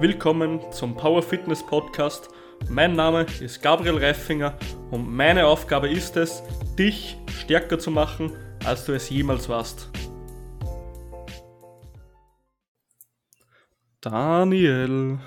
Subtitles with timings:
[0.00, 2.28] willkommen zum Power Fitness Podcast.
[2.68, 4.56] Mein Name ist Gabriel Reifinger
[4.92, 6.40] und meine Aufgabe ist es,
[6.78, 8.30] dich stärker zu machen,
[8.64, 9.90] als du es jemals warst.
[14.00, 15.18] Daniel,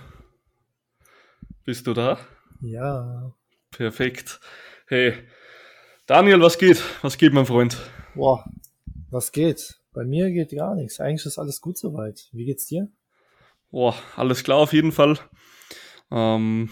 [1.66, 2.18] bist du da?
[2.62, 3.34] Ja.
[3.72, 4.40] Perfekt.
[4.88, 5.16] Hey,
[6.06, 6.82] Daniel, was geht?
[7.02, 7.78] Was geht, mein Freund?
[8.16, 8.46] Boah,
[9.10, 9.82] was geht?
[9.92, 11.02] Bei mir geht gar nichts.
[11.02, 12.30] Eigentlich ist alles gut soweit.
[12.32, 12.88] Wie geht's dir?
[13.72, 15.18] Boah, alles klar auf jeden Fall.
[16.12, 16.70] Ähm,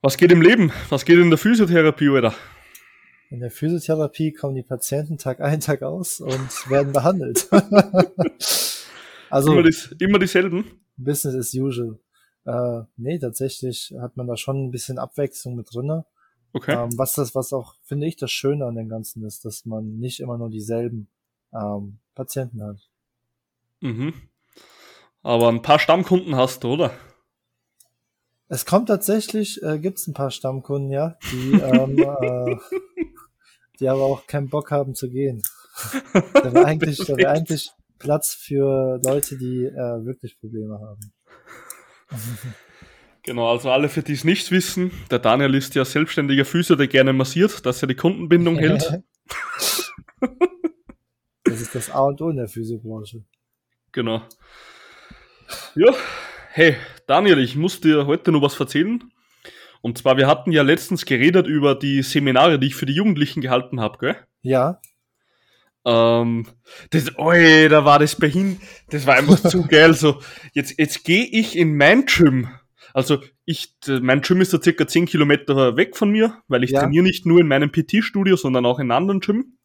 [0.00, 0.72] was geht im Leben?
[0.88, 2.34] Was geht in der Physiotherapie, oder?
[3.30, 7.48] In der Physiotherapie kommen die Patienten Tag ein, Tag aus und werden behandelt.
[9.30, 10.80] also immer, dies, immer dieselben?
[10.96, 11.98] Business as usual.
[12.46, 16.06] Äh, nee, tatsächlich hat man da schon ein bisschen Abwechslung mit drinne.
[16.54, 16.72] Okay.
[16.72, 19.98] Ähm, was das, was auch, finde ich, das Schöne an dem Ganzen ist, dass man
[19.98, 21.08] nicht immer nur dieselben
[21.52, 22.88] ähm, Patienten hat.
[23.80, 24.14] Mhm.
[25.22, 26.92] Aber ein paar Stammkunden hast du, oder?
[28.48, 32.56] Es kommt tatsächlich, äh, gibt es ein paar Stammkunden, ja, die, ähm, äh,
[33.78, 35.42] die aber auch keinen Bock haben zu gehen.
[36.32, 37.70] Da wäre eigentlich, da wär eigentlich
[38.00, 41.12] Platz für Leute, die äh, wirklich Probleme haben.
[43.24, 46.86] Genau, also alle, für die es nicht wissen, der Daniel ist ja selbstständiger Physio, der
[46.86, 49.02] gerne massiert, dass er die Kundenbindung hält.
[51.44, 53.24] das ist das A und O in der Physiobranche.
[53.92, 54.22] Genau.
[55.74, 55.94] Ja,
[56.50, 59.02] hey, Daniel, ich muss dir heute noch was erzählen.
[59.80, 63.40] Und zwar, wir hatten ja letztens geredet über die Seminare, die ich für die Jugendlichen
[63.40, 64.16] gehalten habe, gell?
[64.42, 64.80] Ja.
[65.84, 66.46] Ähm,
[66.90, 68.60] das, oi, da war das bei hin,
[68.90, 69.94] das war einfach zu geil.
[69.94, 70.20] So,
[70.52, 72.48] jetzt, jetzt gehe ich in mein Gym.
[72.92, 76.80] Also ich, mein Gym ist da circa 10 Kilometer weg von mir, weil ich ja.
[76.80, 79.58] trainiere nicht nur in meinem PT-Studio, sondern auch in einem anderen Gym.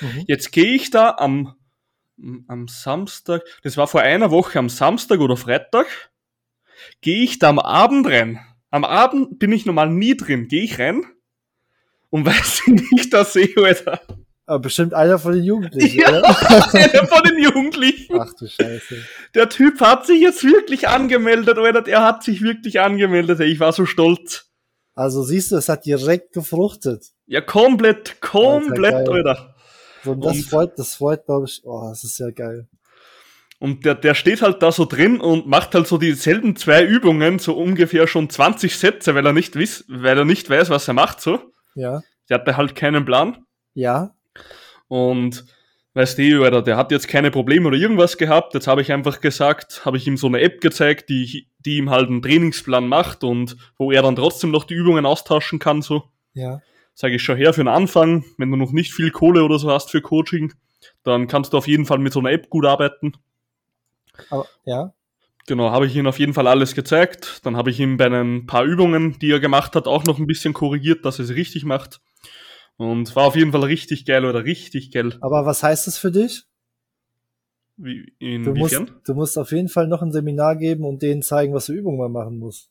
[0.00, 0.24] Mhm.
[0.26, 1.54] Jetzt gehe ich da am
[2.48, 5.86] am Samstag, das war vor einer Woche am Samstag oder Freitag,
[7.00, 8.40] gehe ich da am Abend rein.
[8.70, 11.04] Am Abend bin ich normal nie drin, gehe ich rein
[12.10, 14.00] und weiß nicht, dass sehe, Alter.
[14.44, 16.24] Aber bestimmt einer von den Jugendlichen, ja, oder?
[16.74, 18.20] einer von den Jugendlichen.
[18.20, 18.96] Ach du Scheiße.
[19.34, 21.82] Der Typ hat sich jetzt wirklich angemeldet, Alter.
[21.82, 23.40] Der hat sich wirklich angemeldet.
[23.40, 24.50] Ich war so stolz.
[24.94, 27.06] Also siehst du, es hat direkt gefruchtet.
[27.26, 29.12] Ja, komplett, komplett, Alter.
[29.12, 29.51] Alter.
[30.04, 32.68] So, das und, freut, das freut, glaube ich, oh, das ist ja geil.
[33.58, 37.38] Und der, der steht halt da so drin und macht halt so dieselben zwei Übungen,
[37.38, 40.94] so ungefähr schon 20 Sätze, weil er nicht wiss, weil er nicht weiß, was er
[40.94, 41.38] macht, so.
[41.76, 42.02] Ja.
[42.28, 43.44] Der hatte halt keinen Plan.
[43.74, 44.16] Ja.
[44.88, 45.44] Und
[45.94, 48.54] weißt du, Alter, der hat jetzt keine Probleme oder irgendwas gehabt.
[48.54, 51.90] Jetzt habe ich einfach gesagt, habe ich ihm so eine App gezeigt, die, die ihm
[51.90, 56.02] halt einen Trainingsplan macht und wo er dann trotzdem noch die Übungen austauschen kann, so.
[56.34, 56.60] Ja
[56.94, 59.70] sage ich schon her, für den Anfang, wenn du noch nicht viel Kohle oder so
[59.70, 60.52] hast für Coaching,
[61.02, 63.12] dann kannst du auf jeden Fall mit so einer App gut arbeiten.
[64.30, 64.92] Aber, ja.
[65.46, 67.40] Genau, habe ich ihm auf jeden Fall alles gezeigt.
[67.44, 70.26] Dann habe ich ihm bei ein paar Übungen, die er gemacht hat, auch noch ein
[70.26, 72.00] bisschen korrigiert, dass er sie richtig macht.
[72.76, 75.18] Und war auf jeden Fall richtig geil oder richtig geil.
[75.20, 76.44] Aber was heißt das für dich?
[77.76, 81.54] Wie, du, musst, du musst auf jeden Fall noch ein Seminar geben und denen zeigen,
[81.54, 82.70] was für Übungen man machen muss.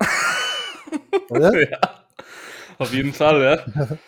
[1.28, 1.70] Oder?
[1.70, 1.97] Ja.
[2.78, 3.98] Auf jeden Fall, ja.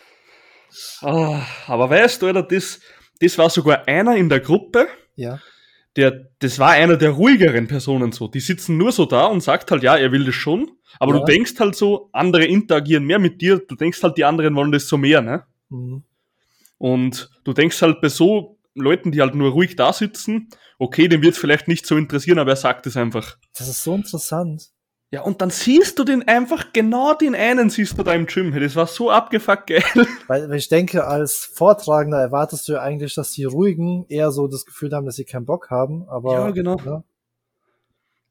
[1.01, 1.37] Oh,
[1.67, 2.79] aber weißt du, oder, das,
[3.19, 5.39] das war sogar einer in der Gruppe, ja.
[5.95, 8.27] der, das war einer der ruhigeren Personen so.
[8.27, 11.19] Die sitzen nur so da und sagt halt, ja, er will das schon, aber ja.
[11.19, 14.71] du denkst halt so, andere interagieren mehr mit dir, du denkst halt, die anderen wollen
[14.71, 15.43] das so mehr, ne?
[15.69, 16.03] Mhm.
[16.77, 20.49] Und du denkst halt bei so Leuten, die halt nur ruhig da sitzen,
[20.79, 23.37] okay, dem wird vielleicht nicht so interessieren, aber er sagt es einfach.
[23.55, 24.71] Das ist so interessant.
[25.13, 28.57] Ja, und dann siehst du den einfach, genau den einen siehst du da im Gym.
[28.57, 29.83] Das war so abgefuckt geil.
[30.27, 34.47] Weil, weil ich denke, als Vortragender erwartest du ja eigentlich, dass die Ruhigen eher so
[34.47, 36.33] das Gefühl haben, dass sie keinen Bock haben, aber.
[36.33, 36.77] Ja, genau.
[36.85, 37.03] Ja.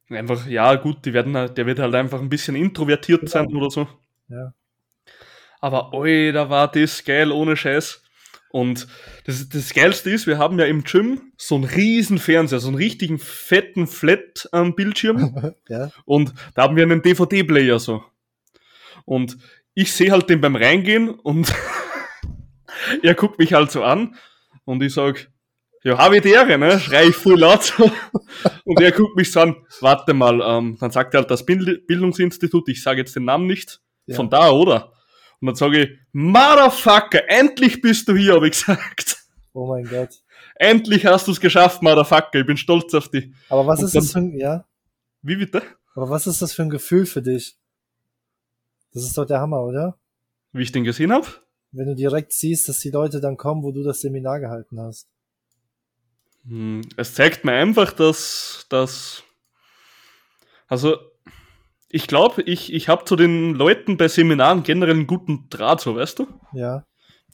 [0.08, 3.30] Einfach, ja, gut, die werden, der wird halt einfach ein bisschen introvertiert genau.
[3.30, 3.86] sein oder so.
[4.28, 4.54] Ja.
[5.60, 8.02] Aber, oi, da war das geil, ohne Scheiß.
[8.52, 8.88] Und
[9.26, 12.76] das, das Geilste ist, wir haben ja im Gym so einen riesen Fernseher, so einen
[12.76, 15.54] richtigen fetten Flat-Bildschirm.
[15.68, 15.90] Ja.
[16.04, 18.02] Und da haben wir einen DVD-Player so.
[19.04, 19.36] Und
[19.74, 21.54] ich sehe halt den beim Reingehen und
[23.02, 24.16] er guckt mich halt so an
[24.64, 25.30] und ich sag,
[25.84, 26.78] ja, habe ich die Ehre, ne?
[26.78, 27.72] Schrei ich voll laut.
[28.64, 32.68] und er guckt mich so an, warte mal, ähm, dann sagt er halt das Bildungsinstitut,
[32.68, 34.16] ich sage jetzt den Namen nicht, ja.
[34.16, 34.92] von da, oder?
[35.40, 39.16] Und dann sage ich, Motherfucker, endlich bist du hier, habe ich gesagt.
[39.52, 40.10] Oh mein Gott.
[40.56, 43.32] Endlich hast du es geschafft, Motherfucker, ich bin stolz auf dich.
[43.48, 44.64] Aber was Und ist dann, das für ein, ja?
[45.22, 45.62] Wie bitte?
[45.94, 47.56] Aber was ist das für ein Gefühl für dich?
[48.92, 49.98] Das ist doch der Hammer, oder?
[50.52, 51.26] Wie ich den gesehen habe?
[51.72, 55.08] Wenn du direkt siehst, dass die Leute dann kommen, wo du das Seminar gehalten hast.
[56.46, 59.22] Hm, es zeigt mir einfach, dass, dass
[60.66, 60.98] Also,
[61.90, 65.96] ich glaube, ich, ich habe zu den Leuten bei Seminaren generell einen guten Draht, so
[65.96, 66.28] weißt du?
[66.52, 66.84] Ja.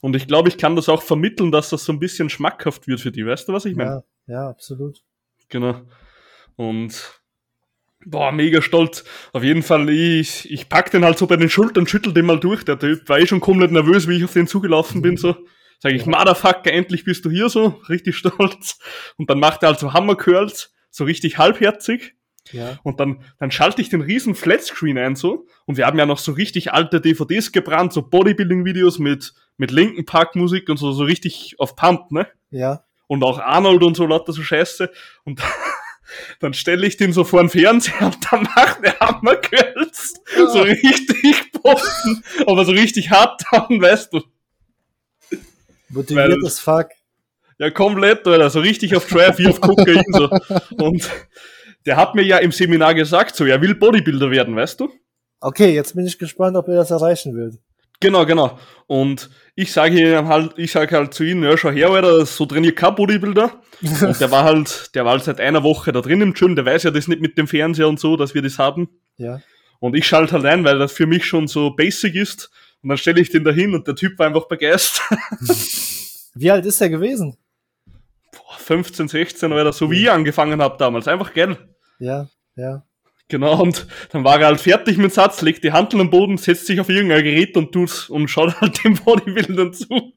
[0.01, 2.99] Und ich glaube, ich kann das auch vermitteln, dass das so ein bisschen schmackhaft wird
[2.99, 4.03] für die, weißt du, was ich meine?
[4.27, 5.03] Ja, ja, absolut.
[5.49, 5.81] Genau.
[6.55, 7.21] Und
[8.05, 9.03] boah, mega stolz.
[9.33, 12.39] Auf jeden Fall, ich, ich pack den halt so bei den Schultern, schüttel den mal
[12.39, 12.63] durch.
[12.65, 15.35] Der Typ war eh schon komplett nervös, wie ich auf den zugelaufen bin, so.
[15.79, 18.79] Sag ich, Motherfucker, endlich bist du hier so, richtig stolz.
[19.17, 22.15] Und dann macht er halt so Hammer-Curls, so richtig halbherzig.
[22.51, 22.79] Ja.
[22.83, 25.45] Und dann, dann schalte ich den riesen Flatscreen ein so.
[25.65, 30.05] Und wir haben ja noch so richtig alte DVDs gebrannt, so Bodybuilding-Videos mit, mit Linken
[30.05, 32.27] Park-Musik und so, so richtig auf Pump, ne?
[32.51, 32.83] Ja.
[33.07, 34.89] Und auch Arnold und so lauter so Scheiße.
[35.23, 35.41] Und
[36.39, 40.47] dann stelle ich den so vor den Fernseher und dann macht der Hammerkölz Ja.
[40.47, 44.21] so richtig poppen, aber so richtig hart dann, weißt du.
[45.89, 46.87] Motiviert Weil- as fuck.
[47.59, 50.29] Ja, komplett, Alter, so richtig auf Drive, wie auf Kokain, so.
[50.77, 51.09] Und
[51.87, 54.91] der hat mir ja im Seminar gesagt, so, er will Bodybuilder werden, weißt du?
[55.39, 57.55] Okay, jetzt bin ich gespannt, ob er das erreichen wird.
[57.99, 58.59] Genau, genau.
[58.85, 62.45] Und ich sage ihm halt, ich sage halt zu ihm, ja, schau her, Alter, so
[62.45, 63.61] trainiert kein Bodybuilder.
[63.81, 66.65] Und der war halt, der war halt seit einer Woche da drin im Gym, der
[66.65, 68.89] weiß ja das nicht mit dem Fernseher und so, dass wir das haben.
[69.17, 69.41] Ja.
[69.79, 72.49] Und ich schalte halt ein, weil das für mich schon so basic ist.
[72.81, 75.19] Und dann stelle ich den da hin und der Typ war einfach begeistert.
[76.33, 77.37] Wie alt ist er gewesen?
[78.31, 81.07] Boah, 15, 16 oder so wie ich angefangen habe damals.
[81.07, 81.57] Einfach geil.
[81.99, 82.83] Ja, ja.
[83.29, 86.37] Genau, und dann war er halt fertig mit dem Satz, legt die Handel am Boden,
[86.37, 90.13] setzt sich auf irgendein Gerät und tut's und schaut halt dem Bodybuildern zu.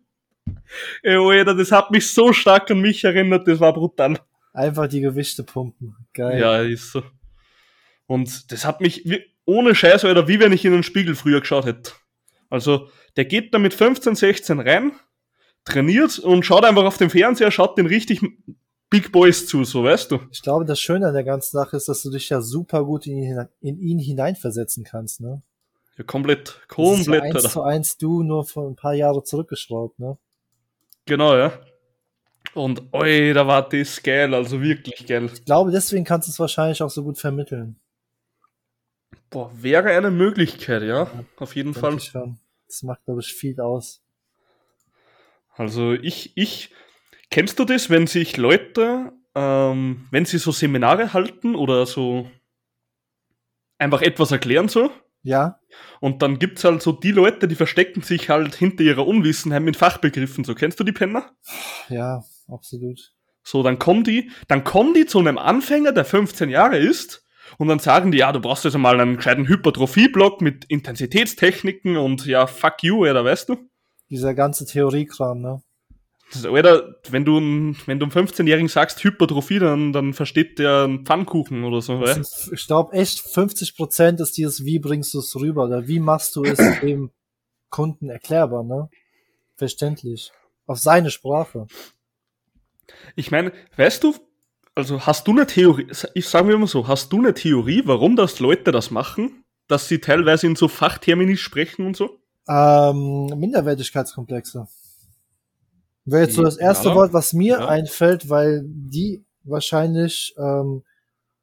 [1.02, 4.20] Ey, Alter, das hat mich so stark an mich erinnert, das war brutal.
[4.52, 5.96] Einfach die Gewichte pumpen.
[6.12, 6.40] Geil.
[6.40, 7.02] Ja, ist so.
[8.06, 11.40] Und das hat mich wie, ohne Scheiß, Alter, wie wenn ich in den Spiegel früher
[11.40, 11.92] geschaut hätte.
[12.48, 14.92] Also, der geht da mit 15, 16 rein,
[15.64, 18.20] trainiert und schaut einfach auf den Fernseher, schaut den richtig
[18.90, 20.18] Big Boys zu, so weißt du.
[20.32, 23.06] Ich glaube, das Schöne an der ganzen Sache ist, dass du dich ja super gut
[23.06, 25.42] in ihn, in ihn hineinversetzen kannst, ne?
[25.96, 29.22] Ja, komplett, Das ist ja komplett, eins zu eins du nur vor ein paar Jahre
[29.22, 30.18] zurückgeschraubt, ne?
[31.06, 31.52] Genau, ja.
[32.54, 35.30] Und oi, da war das geil, also wirklich geil.
[35.32, 37.78] Ich glaube, deswegen kannst du es wahrscheinlich auch so gut vermitteln.
[39.30, 41.96] Boah, wäre eine Möglichkeit, ja, auf jeden Fall.
[42.66, 44.02] Das macht, glaube ich, viel aus.
[45.54, 46.70] Also ich, ich,
[47.30, 52.30] kennst du das, wenn sich Leute, ähm, wenn sie so Seminare halten oder so
[53.78, 54.90] einfach etwas erklären so,
[55.22, 55.58] Ja,
[56.00, 59.76] und dann gibt's halt so die Leute, die verstecken sich halt hinter ihrer Unwissenheit mit
[59.76, 61.30] Fachbegriffen, so kennst du die Penner?
[61.88, 63.12] ja, absolut.
[63.42, 67.24] So, dann kommen die, dann kommen die zu einem Anfänger, der 15 Jahre ist,
[67.58, 72.26] und dann sagen die, ja, du brauchst jetzt einmal einen gescheiten Hypertrophie-Block mit Intensitätstechniken und
[72.26, 73.56] ja, fuck you, oder weißt du?
[74.08, 75.62] Dieser ganze Theoriekram, ne?
[76.32, 77.38] Das, Alter, wenn du,
[77.86, 82.22] wenn du einem 15-Jährigen sagst Hypertrophie, dann, dann versteht der einen Pfannkuchen oder so, weil?
[82.22, 85.98] sind, ich glaube, echt 50 Prozent ist dieses, wie bringst du es rüber oder wie
[85.98, 87.10] machst du es dem
[87.68, 88.88] Kunden erklärbar, ne?
[89.56, 90.32] Verständlich.
[90.66, 91.66] Auf seine Sprache.
[93.16, 94.14] Ich meine, weißt du,
[94.74, 98.16] also hast du eine Theorie, ich sage mir immer so, hast du eine Theorie, warum
[98.16, 99.44] das Leute das machen?
[99.66, 102.18] Dass sie teilweise in so Fachtermini sprechen und so?
[102.48, 104.66] Ähm, Minderwertigkeitskomplexe.
[106.10, 106.94] Wäre jetzt so das erste Ja.
[106.94, 107.68] Wort, was mir Ja.
[107.68, 110.82] einfällt, weil die wahrscheinlich ähm,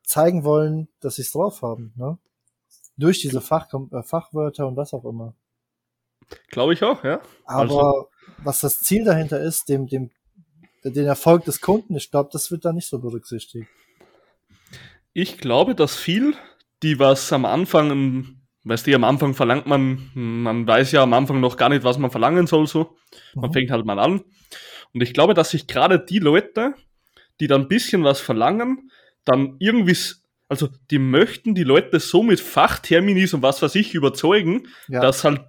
[0.03, 2.17] zeigen wollen, dass sie es drauf haben, ne?
[2.97, 5.33] Durch diese Fach äh, Fachwörter und was auch immer.
[6.49, 7.21] Glaube ich auch, ja.
[7.45, 10.11] Aber Also- was das Ziel dahinter ist, dem, dem,
[10.83, 13.67] den Erfolg des Kunden, ich glaube, das wird da nicht so berücksichtigt.
[15.13, 16.35] Ich glaube, dass viel,
[16.83, 21.13] die was am Anfang, ähm, weißt du, am Anfang verlangt man, man weiß ja am
[21.13, 22.95] Anfang noch gar nicht, was man verlangen soll, so.
[23.35, 23.53] Man Mhm.
[23.53, 24.21] fängt halt mal an.
[24.93, 26.73] Und ich glaube, dass sich gerade die Leute,
[27.39, 28.91] die dann ein bisschen was verlangen,
[29.25, 29.97] dann irgendwie,
[30.49, 35.23] also die möchten die Leute so mit Fachterminis und was weiß ich überzeugen, Ja, dass
[35.23, 35.41] halt,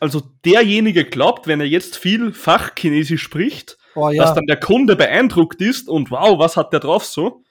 [0.00, 4.34] also derjenige glaubt, wenn er jetzt viel Fachchinesisch spricht, oh, dass ja.
[4.34, 7.42] dann der Kunde beeindruckt ist und wow, was hat der drauf so?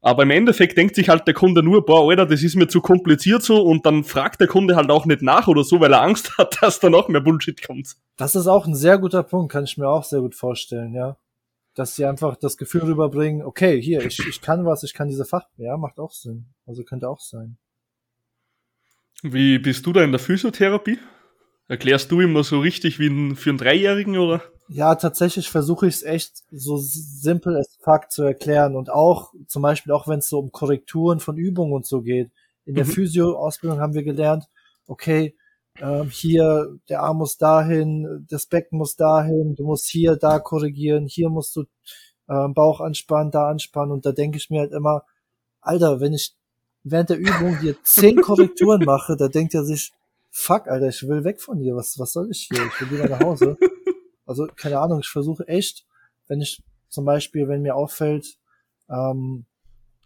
[0.00, 2.80] Aber im Endeffekt denkt sich halt der Kunde nur, boah, Alter, das ist mir zu
[2.80, 6.02] kompliziert so und dann fragt der Kunde halt auch nicht nach oder so, weil er
[6.02, 7.96] Angst hat, dass da noch mehr Bullshit kommt.
[8.16, 11.16] Das ist auch ein sehr guter Punkt, kann ich mir auch sehr gut vorstellen, ja.
[11.74, 15.24] Dass sie einfach das Gefühl rüberbringen, okay, hier, ich, ich kann was, ich kann diese
[15.24, 16.46] Fach, ja, macht auch Sinn.
[16.66, 17.58] Also könnte auch sein.
[19.22, 20.98] Wie bist du da in der Physiotherapie?
[21.68, 24.42] Erklärst du immer so richtig wie ein, für einen Dreijährigen oder?
[24.68, 29.62] Ja, tatsächlich versuche ich es echt so simpel as fuck zu erklären und auch, zum
[29.62, 32.30] Beispiel auch wenn es so um Korrekturen von Übungen und so geht.
[32.64, 32.90] In der Mhm.
[32.90, 34.48] Physio-Ausbildung haben wir gelernt,
[34.88, 35.36] okay,
[35.80, 41.06] ähm, hier, der Arm muss dahin, das Becken muss dahin, du musst hier, da korrigieren,
[41.06, 41.64] hier musst du
[42.28, 45.04] ähm, Bauch anspannen, da anspannen und da denke ich mir halt immer,
[45.60, 46.34] Alter, wenn ich
[46.82, 49.92] während der Übung hier zehn Korrekturen mache, da denkt er sich,
[50.30, 51.76] fuck, Alter, ich will weg von hier.
[51.76, 52.64] Was, was soll ich hier?
[52.66, 53.56] Ich will wieder nach Hause.
[54.26, 55.86] Also, keine Ahnung, ich versuche echt,
[56.26, 58.38] wenn ich zum Beispiel, wenn mir auffällt,
[58.88, 59.46] ähm,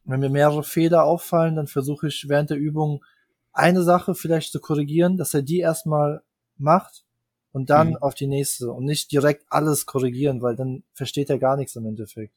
[0.04, 3.04] wenn mir mehrere Fehler auffallen, dann versuche ich während der Übung
[3.52, 6.22] eine Sache vielleicht zu korrigieren, dass er die erstmal
[6.56, 7.04] macht
[7.52, 7.96] und dann mhm.
[7.96, 11.86] auf die nächste und nicht direkt alles korrigieren, weil dann versteht er gar nichts im
[11.86, 12.34] Endeffekt.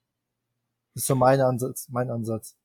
[0.93, 2.55] Das ist so mein Ansatz, mein Ansatz.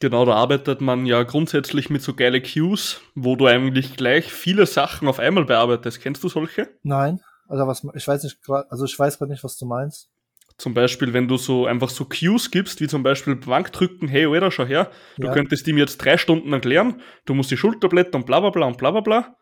[0.00, 4.64] Genau, da arbeitet man ja grundsätzlich mit so geile Cues, wo du eigentlich gleich viele
[4.66, 6.00] Sachen auf einmal bearbeitest.
[6.00, 6.68] Kennst du solche?
[6.84, 10.10] Nein, also was ich weiß nicht also ich weiß gerade nicht, was du meinst.
[10.56, 14.50] Zum Beispiel, wenn du so einfach so Cues gibst, wie zum Beispiel Bankdrücken, hey, oder
[14.50, 15.32] schau her, du ja.
[15.32, 18.76] könntest ihm jetzt drei Stunden erklären, du musst die Schulter blättern, bla bla bla und
[18.76, 19.36] bla bla bla.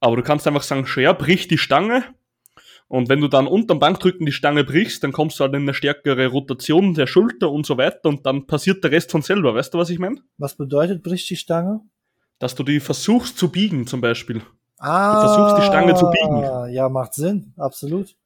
[0.00, 2.04] Aber du kannst einfach sagen, schau her, brich die Stange
[2.88, 5.74] und wenn du dann unterm Bankdrücken die Stange brichst, dann kommst du halt in eine
[5.74, 9.54] stärkere Rotation der Schulter und so weiter und dann passiert der Rest von selber.
[9.54, 10.22] Weißt du, was ich meine?
[10.38, 11.82] Was bedeutet bricht die Stange?
[12.38, 14.42] Dass du die versuchst zu biegen, zum Beispiel.
[14.78, 16.72] Ah, du versuchst die Stange zu biegen.
[16.72, 18.16] Ja, macht Sinn, absolut.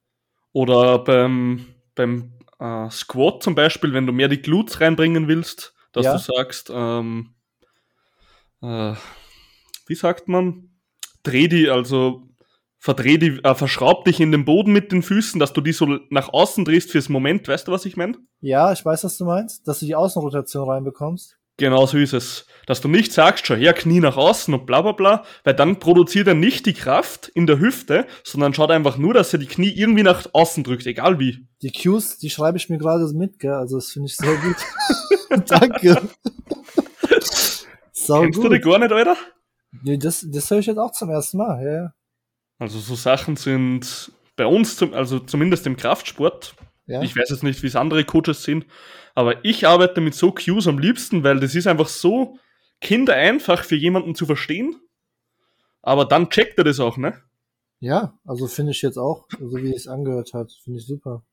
[0.52, 6.06] Oder beim, beim äh, Squat zum Beispiel, wenn du mehr die Glutes reinbringen willst, dass
[6.06, 6.12] ja.
[6.12, 7.35] du sagst, ähm,
[8.62, 8.94] äh,
[9.87, 10.68] wie sagt man?
[11.23, 12.23] Dreh die, also
[12.78, 16.00] verdreh die, äh, verschraub dich in den Boden mit den Füßen, dass du die so
[16.11, 17.47] nach außen drehst fürs Moment.
[17.47, 18.18] Weißt du, was ich meine?
[18.40, 21.38] Ja, ich weiß, was du meinst, dass du die Außenrotation reinbekommst.
[21.56, 22.47] Genau so ist es.
[22.66, 25.80] Dass du nicht sagst, schon her, Knie nach außen und bla bla bla, weil dann
[25.80, 29.47] produziert er nicht die Kraft in der Hüfte, sondern schaut einfach nur, dass er die
[29.47, 31.47] Knie irgendwie nach außen drückt, egal wie.
[31.61, 33.52] Die Cues, die schreibe ich mir gerade mit, gell?
[33.52, 35.47] Also das finde ich sehr gut.
[35.49, 36.09] Danke.
[37.92, 38.50] Sau Kennst gut.
[38.50, 39.16] du die gar nicht, Alter?
[39.82, 41.94] Nee, das, das höre ich jetzt auch zum ersten Mal, ja, ja.
[42.59, 46.54] Also so Sachen sind bei uns, zum, also zumindest im Kraftsport,
[46.87, 47.02] ja.
[47.02, 48.66] ich weiß jetzt nicht, wie es andere Coaches sind,
[49.14, 52.38] aber ich arbeite mit so Cues am liebsten, weil das ist einfach so
[52.81, 54.76] kindereinfach für jemanden zu verstehen,
[55.83, 57.21] aber dann checkt er das auch, ne?
[57.81, 61.25] Ja, also finde ich jetzt auch, so wie es angehört hat, finde ich super.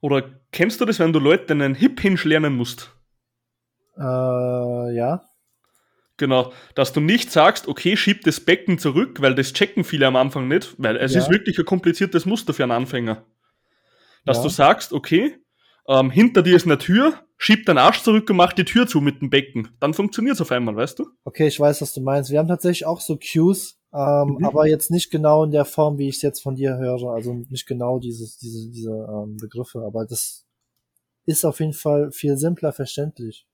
[0.00, 2.94] Oder kennst du das, wenn du Leuten einen Hip Hinge lernen musst?
[3.96, 4.02] Äh,
[4.94, 5.24] ja.
[6.18, 10.16] Genau, dass du nicht sagst, okay, schieb das Becken zurück, weil das checken viele am
[10.16, 11.20] Anfang nicht, weil es ja.
[11.20, 13.24] ist wirklich ein kompliziertes Muster für einen Anfänger.
[14.24, 14.42] Dass ja.
[14.42, 15.41] du sagst, okay,
[15.88, 19.00] ähm, hinter dir ist eine Tür, schieb deinen Arsch zurück und mach die Tür zu
[19.00, 19.68] mit dem Becken.
[19.80, 21.08] Dann funktioniert es auf einmal, weißt du?
[21.24, 22.30] Okay, ich weiß, was du meinst.
[22.30, 24.44] Wir haben tatsächlich auch so Cues, ähm, mhm.
[24.44, 27.12] aber jetzt nicht genau in der Form, wie ich es jetzt von dir höre.
[27.12, 30.44] Also nicht genau dieses, diese, diese ähm, Begriffe, aber das
[31.26, 33.46] ist auf jeden Fall viel simpler verständlich.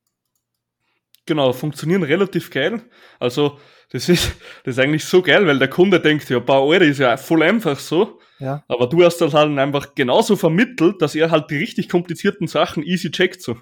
[1.27, 2.81] Genau, funktionieren relativ geil.
[3.19, 3.59] Also,
[3.91, 4.33] das ist,
[4.65, 7.43] das ist eigentlich so geil, weil der Kunde denkt, ja, Bau Euro ist ja voll
[7.43, 8.18] einfach so.
[8.39, 8.65] Ja.
[8.69, 12.83] Aber du hast das halt einfach genauso vermittelt, dass er halt die richtig komplizierten Sachen
[12.83, 13.57] easy checkt so.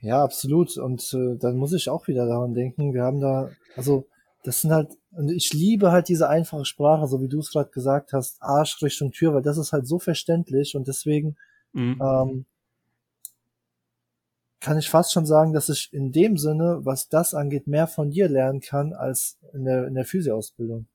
[0.00, 0.76] Ja, absolut.
[0.76, 4.06] Und äh, dann muss ich auch wieder daran denken, wir haben da, also
[4.44, 7.70] das sind halt, und ich liebe halt diese einfache Sprache, so wie du es gerade
[7.70, 11.36] gesagt hast, Arsch Richtung Tür, weil das ist halt so verständlich und deswegen
[11.72, 12.00] mhm.
[12.00, 12.46] ähm,
[14.60, 18.10] kann ich fast schon sagen, dass ich in dem Sinne, was das angeht, mehr von
[18.10, 20.86] dir lernen kann als in der, in der Physioausbildung.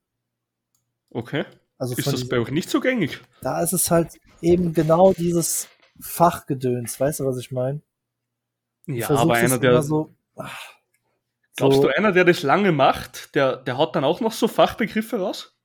[1.10, 1.46] Okay.
[1.82, 3.22] Also ist das bei euch nicht so gängig?
[3.42, 5.68] Da ist es halt eben genau dieses
[6.00, 7.82] Fachgedöns, weißt du, was ich meine?
[8.86, 9.82] Ja, aber einer, der.
[9.82, 10.76] So, ach,
[11.56, 14.48] glaubst so, du, einer, der das lange macht, der, der hat dann auch noch so
[14.48, 15.58] Fachbegriffe raus?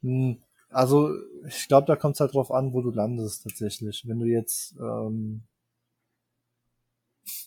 [0.00, 1.12] Hm, also,
[1.46, 4.04] ich glaube, da kommt es halt drauf an, wo du landest tatsächlich.
[4.06, 5.42] Wenn du jetzt ähm,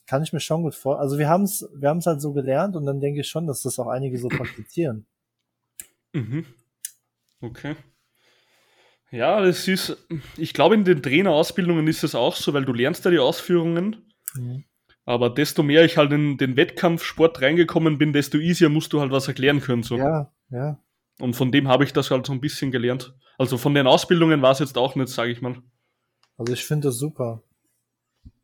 [0.06, 1.00] kann ich mir schon gut vor.
[1.00, 3.48] Also wir haben es, wir haben es halt so gelernt und dann denke ich schon,
[3.48, 5.08] dass das auch einige so praktizieren.
[6.14, 6.46] Mhm.
[7.42, 7.76] Okay.
[9.12, 13.06] Ja, das ist, ich glaube, in den Trainerausbildungen ist es auch so, weil du lernst
[13.06, 14.14] ja die Ausführungen.
[14.36, 14.66] Mhm.
[15.06, 19.12] Aber desto mehr ich halt in den Wettkampfsport reingekommen bin, desto easier musst du halt
[19.12, 19.84] was erklären können.
[19.84, 19.98] So.
[19.98, 20.80] Ja, ja.
[21.20, 23.16] Und von dem habe ich das halt so ein bisschen gelernt.
[23.38, 25.56] Also von den Ausbildungen war es jetzt auch nicht, sage ich mal.
[26.36, 27.42] Also ich finde das super.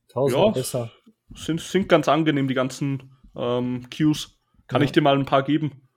[0.08, 0.92] Tausendmal ja, besser
[1.36, 4.40] sind, sind ganz angenehm, die ganzen ähm, Cues.
[4.68, 4.86] Kann ja.
[4.86, 5.88] ich dir mal ein paar geben?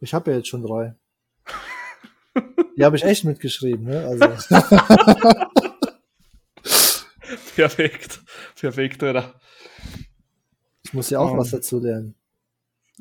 [0.00, 0.94] Ich habe ja jetzt schon drei.
[2.76, 4.06] die habe ich echt mitgeschrieben, ne?
[4.06, 4.26] Also.
[7.56, 8.20] perfekt.
[8.58, 9.34] Perfekt, oder?
[10.84, 12.14] Ich muss ja auch um, was dazu lernen.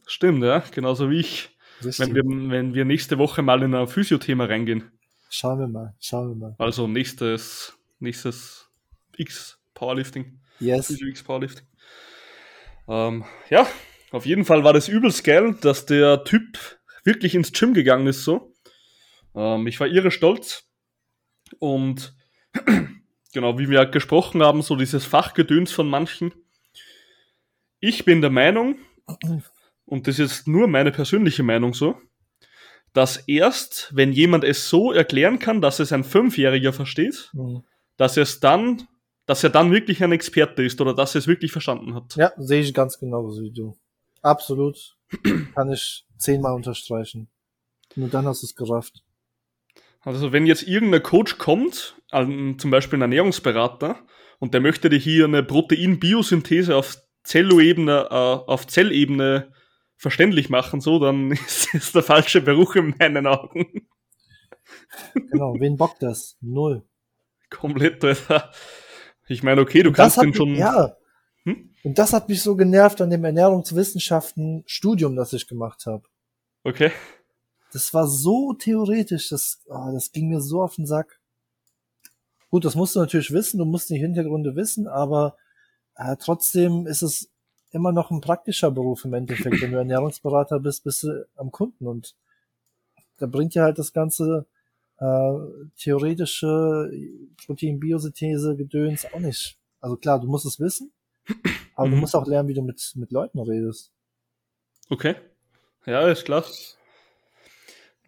[0.06, 0.64] Stimmt, ja.
[0.72, 1.50] Genauso wie ich.
[1.82, 4.92] Wenn wir, wenn wir nächste Woche mal in ein Physiothema reingehen.
[5.30, 6.56] Schauen wir mal, schauen wir mal.
[6.60, 8.68] Also nächstes, nächstes
[9.18, 10.40] X Powerlifting.
[10.60, 10.88] Yes.
[10.88, 11.66] Physio X Powerlifting.
[12.88, 13.66] Ähm, ja,
[14.12, 16.60] auf jeden Fall war das übelst geil, dass der Typ
[17.04, 18.51] wirklich ins Gym gegangen ist so.
[19.36, 20.70] Ähm, ich war irre stolz.
[21.60, 22.16] Und
[23.34, 26.34] genau, wie wir gesprochen haben, so dieses Fachgedöns von manchen.
[27.80, 28.78] ich bin der Meinung,
[29.86, 31.98] und das ist nur meine persönliche Meinung so,
[32.94, 37.64] dass erst, wenn jemand es so erklären kann, dass es ein Fünfjähriger versteht, Mhm.
[37.98, 38.88] dass es dann,
[39.26, 42.16] dass er dann wirklich ein Experte ist oder dass er es wirklich verstanden hat.
[42.18, 43.76] Ja, sehe ich ganz genauso wie du.
[44.22, 44.98] Absolut.
[45.56, 47.30] Kann ich zehnmal unterstreichen.
[47.96, 49.04] Nur dann hast du es gerafft.
[50.04, 54.00] Also wenn jetzt irgendein Coach kommt, zum Beispiel ein Ernährungsberater,
[54.40, 59.54] und der möchte dir hier eine Protein-Biosynthese auf Zelloebene, äh, auf Zellebene
[59.96, 63.88] verständlich machen, so, dann ist es der falsche Beruf in meinen Augen.
[65.14, 66.38] Genau, wen bockt das?
[66.42, 66.84] Null.
[67.52, 68.52] Komplett, Alter.
[69.28, 70.56] Ich meine, okay, du Und kannst den mich- schon.
[70.56, 70.96] Ja.
[71.44, 71.70] Hm?
[71.84, 76.04] Und das hat mich so genervt an dem Ernährungswissenschaften-Studium, das ich gemacht habe.
[76.64, 76.92] Okay.
[77.74, 81.20] Das war so theoretisch, das, ah, das ging mir so auf den Sack.
[82.50, 85.38] Gut, das musst du natürlich wissen, du musst die Hintergründe wissen, aber
[85.96, 87.30] äh, trotzdem ist es
[87.72, 89.62] immer noch ein praktischer Beruf im Endeffekt.
[89.62, 92.16] Wenn du Ernährungsberater bist, bist du am Kunden und
[93.18, 94.46] da bringt dir halt das ganze
[94.98, 95.34] äh,
[95.78, 96.92] theoretische
[97.46, 99.58] Protein-Biosynthese Gedöns auch nicht.
[99.80, 100.92] Also klar, du musst es wissen,
[101.76, 102.02] aber du Mhm.
[102.02, 103.92] musst auch lernen, wie du mit, mit Leuten redest.
[104.90, 105.16] Okay.
[105.86, 106.44] Ja, ist klar.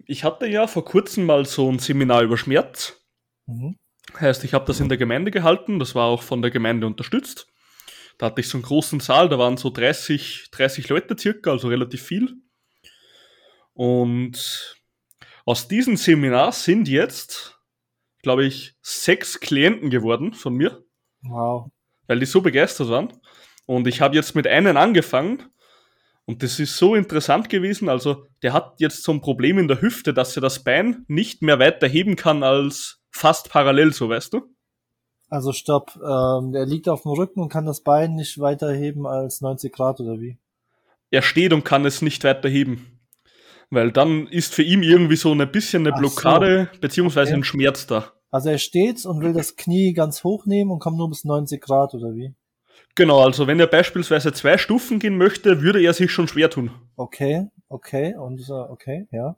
[0.05, 3.01] Ich hatte ja vor kurzem mal so ein Seminar über Schmerz.
[3.45, 3.77] Mhm.
[4.19, 7.47] Heißt, ich habe das in der Gemeinde gehalten, das war auch von der Gemeinde unterstützt.
[8.17, 11.67] Da hatte ich so einen großen Saal, da waren so 30, 30 Leute circa, also
[11.69, 12.35] relativ viel.
[13.73, 14.75] Und
[15.45, 17.57] aus diesem Seminar sind jetzt,
[18.21, 20.83] glaube ich, sechs Klienten geworden von mir,
[21.23, 21.71] Wow.
[22.07, 23.11] weil die so begeistert waren.
[23.65, 25.43] Und ich habe jetzt mit einem angefangen
[26.25, 27.89] und das ist so interessant gewesen.
[27.89, 31.41] Also, der hat jetzt so ein Problem in der Hüfte, dass er das Bein nicht
[31.41, 34.41] mehr weiter heben kann als fast parallel, so weißt du?
[35.29, 39.07] Also stopp, ähm, der liegt auf dem Rücken und kann das Bein nicht weiter heben
[39.07, 40.37] als 90 Grad oder wie?
[41.11, 42.99] er steht und kann es nicht weiter heben.
[43.69, 47.39] Weil dann ist für ihn irgendwie so ein bisschen eine Blockade beziehungsweise Okay.
[47.39, 48.11] ein Schmerz da.
[48.31, 51.61] Also er steht und will das Knie ganz hoch nehmen und kommt nur bis 90
[51.61, 52.33] Grad oder wie?
[52.95, 56.71] Genau, also wenn er beispielsweise zwei Stufen gehen möchte, würde er sich schon schwer tun.
[56.95, 59.35] Okay, okay, und okay, ja.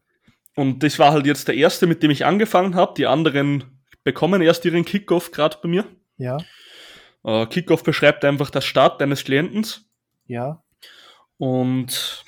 [0.55, 2.93] Und das war halt jetzt der erste, mit dem ich angefangen habe.
[2.97, 5.85] Die anderen bekommen erst ihren Kickoff gerade bei mir.
[6.17, 6.37] Ja,
[7.23, 9.85] Äh, Kickoff beschreibt einfach das Start deines Klientens.
[10.27, 10.61] ja,
[11.37, 12.23] Und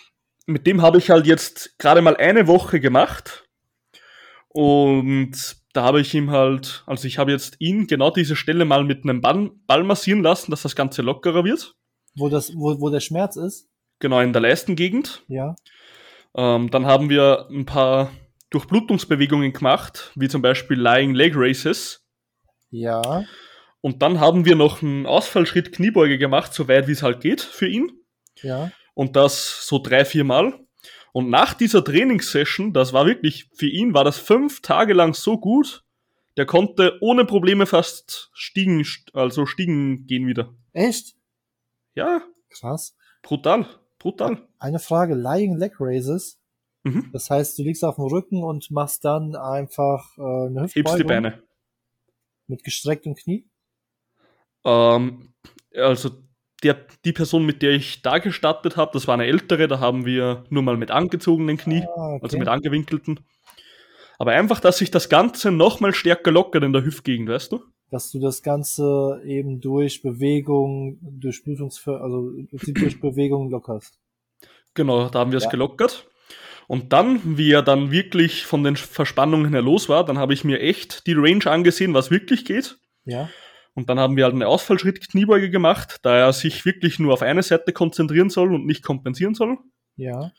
[0.46, 3.48] mit dem habe ich halt jetzt gerade mal eine Woche gemacht.
[4.48, 8.84] Und da habe ich ihm halt, also ich habe jetzt ihn genau diese Stelle mal
[8.84, 11.76] mit einem Ball, Ball massieren lassen, dass das Ganze lockerer wird.
[12.16, 13.70] wo das, wo, wo der Schmerz ist.
[14.00, 15.24] Genau in der Leistengegend.
[15.28, 15.56] Ja,
[16.36, 18.12] Ähm, dann haben wir ein paar
[18.52, 22.06] Durchblutungsbewegungen gemacht, wie zum Beispiel Lying Leg Races.
[22.70, 23.24] ja,
[23.82, 27.42] Und dann haben wir noch einen Ausfallschritt Kniebeuge gemacht, so weit wie es halt geht
[27.42, 27.92] für ihn.
[28.42, 28.72] ja.
[28.94, 30.67] und das so drei, vier Mal.
[31.18, 35.40] Und nach dieser Trainingssession, das war wirklich, für ihn war das fünf Tage lang so
[35.40, 35.84] gut,
[36.38, 40.54] der konnte ohne Probleme fast stiegen, also stiegen gehen wieder.
[40.74, 41.16] Echt?
[41.96, 42.96] Ja, Krass.
[43.24, 43.66] brutal,
[43.98, 44.48] brutal.
[44.60, 46.40] Eine Frage, Lying Leg Raises.
[46.84, 47.10] Mhm.
[47.12, 51.00] Das heißt, du liegst auf dem Rücken und machst dann einfach äh, eine Hüftbeugung Hebst
[51.00, 51.42] die Beine.
[52.46, 53.50] mit gestrecktem Knie.
[54.64, 55.34] Ähm,
[55.74, 56.12] also
[56.64, 60.06] der, die Person, mit der ich da gestartet habe, das war eine ältere, da haben
[60.06, 62.20] wir nur mal mit angezogenen Knie, Ah, okay.
[62.24, 63.20] also mit angewinkelten.
[64.20, 67.62] Aber einfach, dass sich das Ganze nochmal stärker lockert in der Hüftgegend, weißt du?
[67.90, 73.98] dass du das Ganze eben durch Bewegung, durch Blutungsver also durch Bewegung lockerst.
[74.74, 75.50] Genau, da haben wir es Ja.
[75.52, 76.06] gelockert.
[76.68, 80.44] Und dann, wie er dann wirklich von den Verspannungen her los war, dann habe ich
[80.44, 82.78] mir echt die Range angesehen, was wirklich geht.
[83.06, 83.30] Ja,
[83.78, 87.44] Und dann haben wir halt eine Ausfallschritt-Kniebeuge gemacht, da er sich wirklich nur auf eine
[87.44, 89.60] Seite konzentrieren soll und nicht kompensieren soll.
[89.98, 90.32] ja.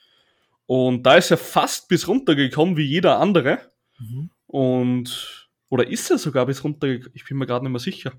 [0.67, 3.61] Und da ist er fast bis runtergekommen wie jeder andere.
[4.01, 4.31] Mhm.
[4.49, 7.13] Und, oder ist er sogar bis runtergekommen?
[7.15, 8.13] Ich bin mir gerade nicht mehr sicher.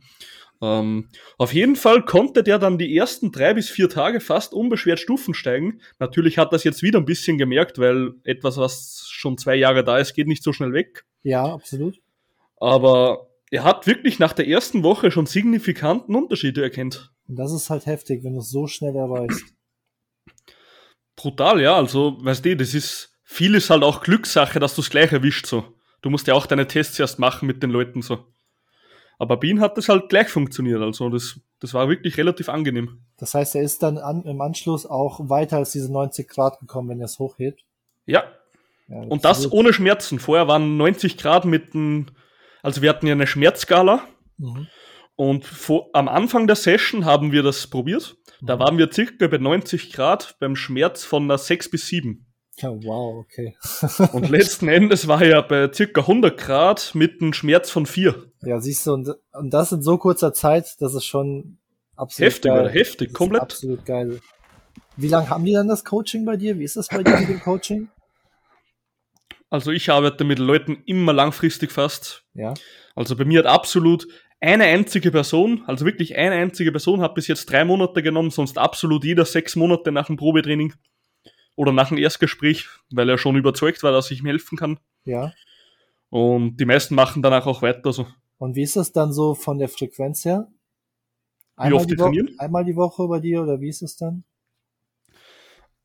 [0.61, 4.99] Ähm, auf jeden Fall konnte der dann die ersten drei bis vier Tage fast unbeschwert
[4.99, 5.81] Stufen steigen.
[5.99, 9.97] Natürlich hat das jetzt wieder ein bisschen gemerkt, weil etwas, was schon zwei Jahre da
[9.97, 11.05] ist, geht nicht so schnell weg.
[11.23, 11.99] Ja, absolut.
[12.57, 17.11] Aber er hat wirklich nach der ersten Woche schon signifikanten Unterschiede erkennt.
[17.27, 19.43] Und das ist halt heftig, wenn du es so schnell erreichst.
[21.15, 21.75] Brutal, ja.
[21.75, 25.65] Also, weißt du, das ist vieles halt auch Glückssache, dass du es gleich erwischt so.
[26.01, 28.25] Du musst ja auch deine Tests erst machen mit den Leuten so.
[29.17, 30.81] Aber bei ihm hat das halt gleich funktioniert.
[30.81, 33.03] Also, das, das war wirklich relativ angenehm.
[33.17, 36.89] Das heißt, er ist dann an, im Anschluss auch weiter als diese 90 Grad gekommen,
[36.89, 37.65] wenn er es hochhebt.
[38.05, 38.23] Ja.
[38.87, 40.19] Ja, Und das ohne Schmerzen.
[40.19, 42.07] Vorher waren 90 Grad mit einem,
[42.63, 44.01] also wir hatten ja eine Schmerzskala
[44.37, 44.67] Mhm.
[45.15, 48.15] Und vor, am Anfang der Session haben wir das probiert.
[48.41, 48.59] Da Mhm.
[48.61, 52.25] waren wir circa bei 90 Grad beim Schmerz von einer 6 bis 7.
[52.59, 53.57] Ja, wow, okay.
[54.13, 58.31] Und letzten Endes war er bei circa 100 Grad mit einem Schmerz von 4.
[58.43, 61.57] Ja, siehst du, und, und das in so kurzer Zeit, das ist schon
[61.97, 62.61] absolut Heftig, geil.
[62.61, 62.69] oder?
[62.69, 63.41] Heftig, komplett.
[63.41, 64.21] Absolut geil.
[64.95, 66.57] Wie lange haben die dann das Coaching bei dir?
[66.59, 67.89] Wie ist das bei dir mit dem Coaching?
[69.49, 72.25] Also ich arbeite mit Leuten immer langfristig fast.
[72.33, 72.53] Ja,
[72.95, 74.07] Also bei mir hat absolut
[74.41, 78.57] eine einzige Person, also wirklich eine einzige Person hat bis jetzt drei Monate genommen, sonst
[78.57, 80.73] absolut jeder sechs Monate nach dem Probetraining
[81.55, 84.79] oder nach dem Erstgespräch, weil er schon überzeugt war, dass ich ihm helfen kann.
[85.05, 85.33] ja.
[86.11, 87.85] Und die meisten machen danach auch weiter.
[87.85, 88.07] Also
[88.39, 90.47] Und wie ist das dann so von der Frequenz her?
[91.61, 92.33] Wie oft die die trainieren?
[92.39, 94.23] Einmal die Woche bei dir oder wie ist es dann?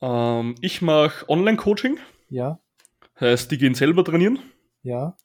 [0.00, 1.98] ähm, ich mache Online-Coaching,
[2.30, 2.58] Ja,
[3.24, 4.38] heißt, die gehen selber trainieren.
[4.82, 5.16] ja,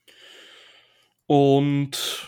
[1.28, 2.28] Und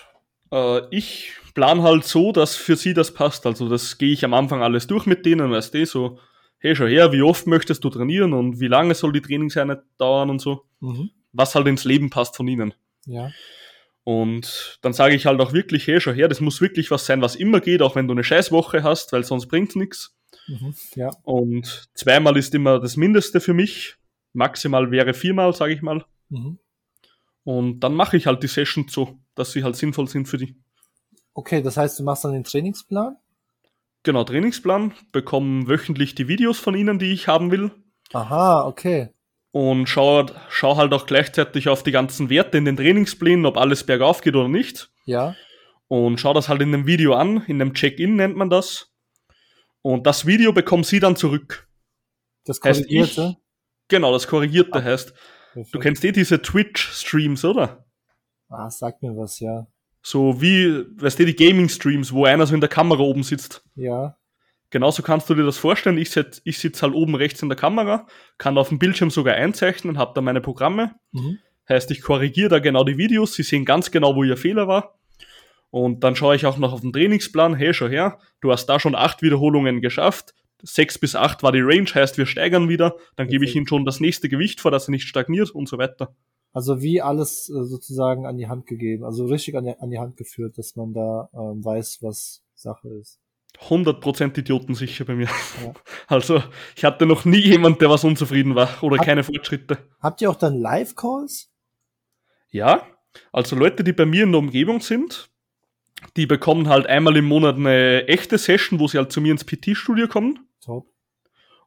[0.51, 3.45] äh, ich plan halt so, dass für sie das passt.
[3.45, 6.19] Also das gehe ich am Anfang alles durch mit denen, weißt du, so,
[6.60, 10.29] hey, schau her, wie oft möchtest du trainieren und wie lange soll die Trainingseinheit dauern
[10.29, 10.65] und so.
[10.79, 11.10] mhm.
[11.34, 12.73] Was halt ins Leben passt von ihnen.
[13.05, 13.31] ja,
[14.03, 17.21] Und dann sage ich halt auch wirklich, hey, schau her, das muss wirklich was sein,
[17.21, 20.15] was immer geht, auch wenn du eine Scheißwoche hast, weil sonst bringt's nix.
[20.47, 20.75] mhm.
[20.95, 23.95] ja, Und zweimal ist immer das Mindeste für mich.
[24.33, 26.05] Maximal wäre viermal, sage ich mal.
[26.29, 26.59] mhm.
[27.43, 30.55] Und dann mache ich halt die Sessions so, dass sie halt sinnvoll sind für die.
[31.33, 33.17] Okay, das heißt, du machst dann den Trainingsplan?
[34.03, 37.71] Genau, Trainingsplan, bekomme wöchentlich die Videos von Ihnen, die ich haben will.
[38.13, 39.09] Aha, okay.
[39.51, 43.85] Und schau, schau halt auch gleichzeitig auf die ganzen Werte in den Trainingsplänen, ob alles
[43.85, 44.91] bergauf geht oder nicht.
[45.05, 45.35] Ja,
[45.87, 48.91] Und schau das halt in dem Video an, in dem Check-in nennt man das.
[49.81, 51.67] Und das Video bekommen Sie dann zurück.
[52.45, 53.37] das Heißt korrigierte.
[53.91, 54.84] Genau, das Korrigierte Ah.
[54.84, 55.13] heißt.
[55.54, 55.75] Perfekt.
[55.75, 57.86] Du kennst eh diese Twitch-Streams, oder?
[58.49, 59.67] Ah, sag mir was, ja.
[60.01, 63.63] So wie, weißt du, die Gaming-Streams, wo einer so in der Kamera oben sitzt.
[63.75, 64.17] Ja,
[64.73, 65.97] Genauso kannst du dir das vorstellen.
[65.97, 69.36] Ich, sitz- ich sitze halt oben rechts in der Kamera, kann auf dem Bildschirm sogar
[69.36, 70.95] einzeichnen, habe da meine Programme.
[71.12, 71.39] mhm.
[71.67, 74.97] Heißt, ich korrigiere da genau die Videos, sie sehen ganz genau, wo ihr Fehler war.
[75.71, 78.80] Und dann schaue ich auch noch auf den Trainingsplan, hey, schau her, du hast da
[78.80, 80.34] schon acht Wiederholungen geschafft.
[80.63, 82.95] Sechs bis acht war die Range, heißt, wir steigern wieder.
[83.15, 85.78] Dann gebe ich ihm schon das nächste Gewicht vor, dass er nicht stagniert und so
[85.78, 86.15] weiter.
[86.54, 90.00] Also wie alles äh, sozusagen an die Hand gegeben, also richtig an die, an die
[90.00, 93.19] Hand geführt, dass man da ähm, weiß, was Sache ist.
[93.69, 95.28] 100% idiotensicher bei mir.
[95.63, 95.74] Ja.
[96.08, 96.43] Also,
[96.76, 99.78] ich hatte noch nie jemand, der was unzufrieden war oder Hab- keine Fortschritte.
[100.02, 101.50] Habt ihr auch dann Live-Calls?
[102.50, 102.86] Ja,
[103.32, 105.30] also Leute, die bei mir in der Umgebung sind,
[106.17, 109.45] die bekommen halt einmal im Monat eine echte Session, wo sie halt zu mir ins
[109.45, 110.39] PT-Studio kommen.
[110.62, 110.91] Top.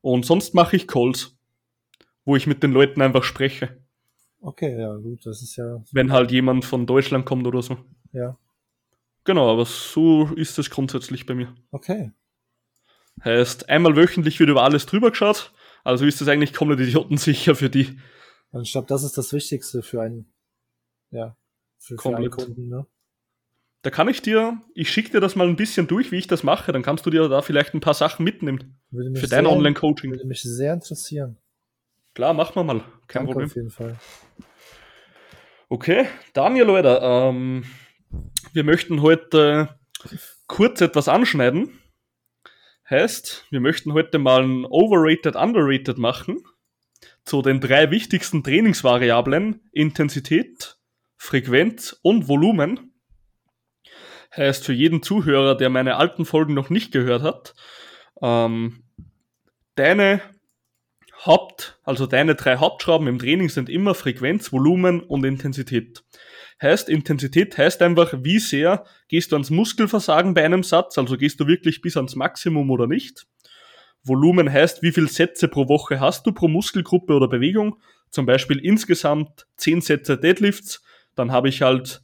[0.01, 1.37] Und sonst mache ich Calls,
[2.25, 3.85] wo ich mit den Leuten einfach spreche,
[4.45, 7.79] Okay, ja, gut, das ist ja, wenn halt jemand von Deutschland kommt oder so.
[8.13, 8.37] ja,
[9.25, 11.55] Genau, aber so ist es grundsätzlich bei mir.
[11.71, 12.13] okay.
[13.25, 17.71] Heißt, einmal wöchentlich wird über alles drüber geschaut, also ist das eigentlich komplett idiotensicher für
[17.71, 17.99] die.
[18.51, 20.31] Und ich glaube, das ist das Wichtigste für einen,
[21.11, 21.39] ja,
[21.79, 22.31] für, für einen.
[22.31, 22.87] Kunden, ne?
[23.85, 26.43] Da kann ich dir, ich schicke dir das mal ein bisschen durch, wie ich das
[26.43, 30.11] mache, dann kannst du dir da vielleicht ein paar Sachen mitnehmen für dein Online-Coaching.
[30.11, 31.37] Würde mich sehr interessieren.
[32.15, 33.47] Klar, machen wir mal, kein Danke Problem.
[33.47, 33.97] auf jeden Fall.
[35.69, 37.65] Okay, Daniel, Leute, ähm,
[38.55, 39.79] wir möchten heute
[40.47, 41.79] kurz etwas anschneiden.
[42.89, 46.43] Heißt, wir möchten heute mal ein Overrated, Underrated machen
[47.23, 50.79] zu den drei wichtigsten Trainingsvariablen Intensität,
[51.19, 52.94] Frequenz und Volumen.
[54.37, 57.55] Heißt, für jeden Zuhörer, der meine alten Folgen noch nicht gehört hat,
[58.23, 58.85] ähm,
[59.77, 60.21] deine
[61.25, 66.05] Haupt, also deine drei Hauptschrauben im Training sind immer Frequenz, Volumen und Intensität.
[66.61, 71.41] Heißt, Intensität heißt einfach, wie sehr gehst du ans Muskelversagen bei einem Satz, also gehst
[71.41, 73.27] du wirklich bis ans Maximum oder nicht.
[74.03, 77.81] Volumen heißt, wie viele Sätze pro Woche hast du pro Muskelgruppe oder Bewegung.
[78.11, 82.03] Zum Beispiel insgesamt 10 Sätze Deadlifts, dann habe ich halt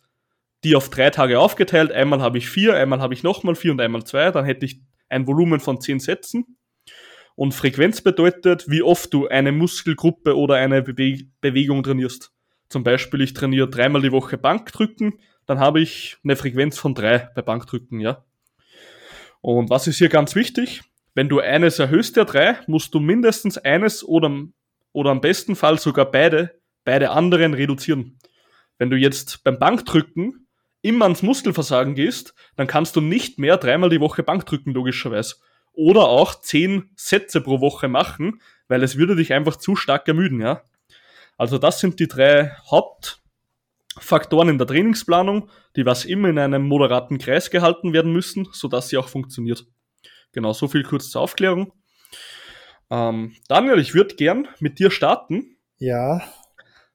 [0.65, 1.93] die auf drei Tage aufgeteilt.
[1.93, 4.31] Einmal habe ich vier, einmal habe ich nochmal vier und einmal zwei.
[4.31, 6.57] Dann hätte ich ein Volumen von 10 Sätzen.
[7.35, 12.33] Und Frequenz bedeutet, wie oft du eine Muskelgruppe oder eine Bewe Bewegung trainierst.
[12.69, 17.31] Zum Beispiel, ich trainiere dreimal die Woche Bankdrücken, dann habe ich eine Frequenz von drei
[17.35, 18.25] bei Bankdrücken, ja.
[19.41, 20.83] Und was ist hier ganz wichtig?
[21.15, 24.31] Wenn du eines erhöhst der drei, musst du mindestens eines oder,
[24.93, 28.19] oder am besten Fall sogar beide, beide anderen reduzieren.
[28.79, 30.47] Wenn du jetzt beim Bankdrücken
[30.83, 35.37] immer ans Muskelversagen gehst, dann kannst du nicht mehr dreimal die Woche Bankdrücken, logischerweise
[35.73, 40.41] oder auch zehn Sätze pro Woche machen, weil es würde dich einfach zu stark ermüden,
[40.41, 40.63] ja.
[41.37, 43.23] Also das sind die drei Haupt,
[43.99, 48.89] Faktoren in der Trainingsplanung, die was immer in einem moderaten Kreis gehalten werden müssen, sodass
[48.89, 49.67] sie auch funktioniert.
[50.33, 51.73] Genau, so viel kurz zur Aufklärung.
[52.91, 55.57] Ähm, Daniel, ich würde gern mit dir starten.
[55.79, 56.23] Ja.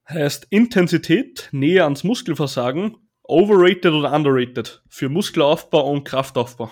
[0.08, 6.72] Heißt Intensität näher ans Muskelversagen, overrated oder underrated für Muskelaufbau und Kraftaufbau?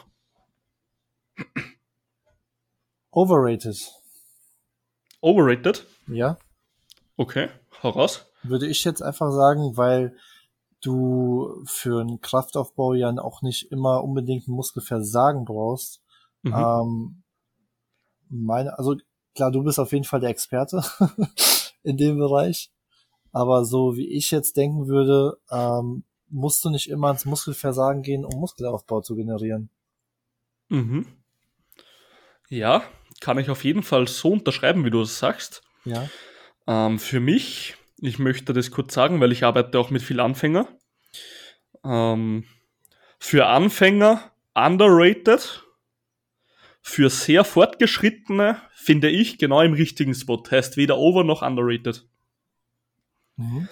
[3.12, 3.92] Overrated.
[5.22, 5.86] Overrated?
[6.08, 6.38] Ja.
[7.16, 7.50] Okay,
[7.82, 8.26] hau raus.
[8.44, 10.16] Würde ich jetzt einfach sagen, weil
[10.82, 16.02] du für einen Kraftaufbau ja auch nicht immer unbedingt ein Muskelversagen brauchst.
[16.42, 16.54] Mhm.
[16.54, 17.24] Ähm,
[18.30, 18.96] meine, also
[19.36, 20.84] klar, du bist auf jeden Fall der Experte
[21.84, 22.72] in dem Bereich.
[23.32, 28.26] Aber so wie ich jetzt denken würde, ähm, musst du nicht immer ins Muskelversagen gehen,
[28.26, 29.70] um Muskelaufbau zu generieren.
[30.70, 31.06] Mhm.
[32.50, 32.84] Ja,
[33.22, 35.62] kann ich auf jeden Fall so unterschreiben, wie du es sagst.
[35.86, 36.10] Ja.
[36.68, 40.68] Ähm, für mich, ich möchte das kurz sagen, weil ich arbeite auch mit vielen Anfänger.
[41.84, 42.46] Ähm,
[43.20, 45.64] für Anfänger underrated.
[46.82, 50.44] Für sehr fortgeschrittene finde ich genau im richtigen Spot.
[50.52, 52.06] Heißt weder over noch underrated.
[53.38, 53.70] Mhm.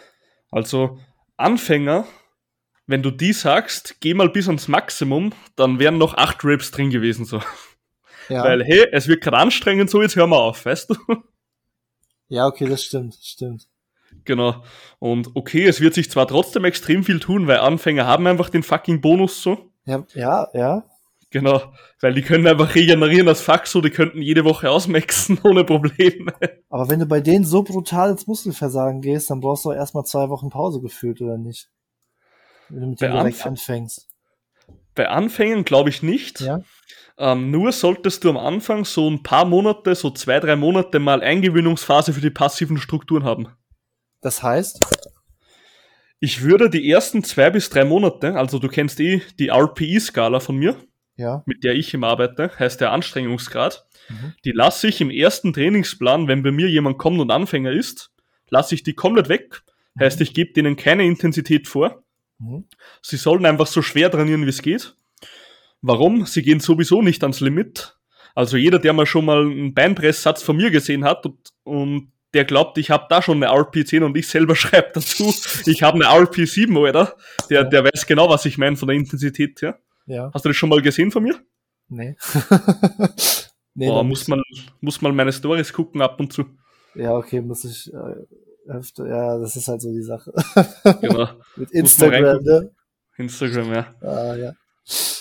[0.50, 0.98] Also
[1.36, 2.08] Anfänger,
[2.92, 6.90] wenn du die sagst, geh mal bis ans Maximum, dann wären noch acht Raps drin
[6.90, 7.42] gewesen so.
[8.30, 8.44] Ja.
[8.44, 10.96] Weil, hey, es wird gerade anstrengend, so jetzt hör mal auf, weißt du?
[12.30, 13.68] Ja, okay, das stimmt, stimmt.
[14.24, 14.64] Genau.
[15.00, 18.64] Und okay, es wird sich zwar trotzdem extrem viel tun, weil Anfänger haben einfach den
[18.64, 19.72] fucking Bonus so.
[19.86, 20.86] Ja, ja, ja.
[21.32, 21.62] Genau,
[22.02, 26.34] weil die können einfach regenerieren das Fuck so, die könnten jede Woche ausmaxen ohne Probleme.
[26.70, 30.30] Aber wenn du bei denen so brutal ins Muskelversagen gehst, dann brauchst du erstmal zwei
[30.30, 31.70] Wochen Pause gefühlt, oder nicht?
[32.72, 34.08] Wenn du direkt Anf anfängst.
[34.96, 36.42] Bei Anfängen glaube ich nicht.
[36.42, 36.62] Ja.
[37.18, 41.22] Ähm, nur solltest du am Anfang so ein paar Monate, so zwei, drei Monate mal
[41.22, 43.48] Eingewöhnungsphase für die passiven Strukturen haben.
[44.22, 44.80] Das heißt?
[46.20, 50.56] Ich würde die ersten zwei bis drei Monate, also du kennst eh die RPE-Skala von
[50.56, 50.76] mir,
[51.16, 51.44] ja.
[51.46, 53.86] mit der ich immer arbeite, heißt der Anstrengungsgrad.
[54.10, 54.34] Mhm.
[54.46, 58.12] Die lasse ich im ersten Trainingsplan, wenn bei mir jemand kommt und Anfänger ist,
[58.50, 59.64] lasse ich die komplett weg.
[59.96, 60.02] Mhm.
[60.02, 62.04] Heißt, ich gebe denen keine Intensität vor.
[62.42, 62.66] Mhm.
[63.02, 64.96] Sie sollen einfach so schwer trainieren, wie es geht.
[65.82, 66.26] Warum?
[66.26, 67.98] Sie gehen sowieso nicht ans Limit.
[68.36, 72.46] Also jeder, der mal schon mal einen Beinpresssatz von mir gesehen hat und, und der
[72.46, 75.34] glaubt, ich habe da schon eine RP10 und ich selber schreibe dazu,
[75.66, 77.16] ich habe eine RP7, oder?
[77.50, 79.80] Der, der weiß genau, was ich meine von der Intensität her.
[80.06, 80.32] Ja.
[80.34, 81.40] Hast du das schon mal gesehen von mir?
[81.90, 82.16] Nee.
[83.74, 84.42] nee Boah, muss man,
[84.80, 86.46] muss man meine Stories gucken ab und zu.
[86.96, 88.26] Ja, okay, muss ich äh,
[88.68, 90.32] öfter, ja, das ist halt so die Sache.
[91.02, 91.30] genau.
[91.56, 92.72] Mit Instagram, ne?
[93.18, 93.96] Instagram, ja.
[94.02, 94.54] Ah, ja.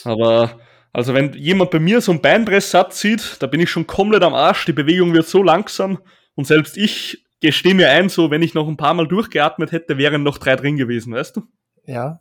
[0.05, 0.61] Aber
[0.93, 4.35] also wenn jemand bei mir so einen Beinpresssatz sieht, da bin ich schon komplett am
[4.35, 5.99] Arsch, die Bewegung wird so langsam
[6.35, 9.99] und selbst ich gestehe mir ein, so wenn ich noch ein paar Mal durchgeatmet hätte,
[9.99, 11.43] wären noch drei drin gewesen, weißt du?
[11.85, 12.21] Ja.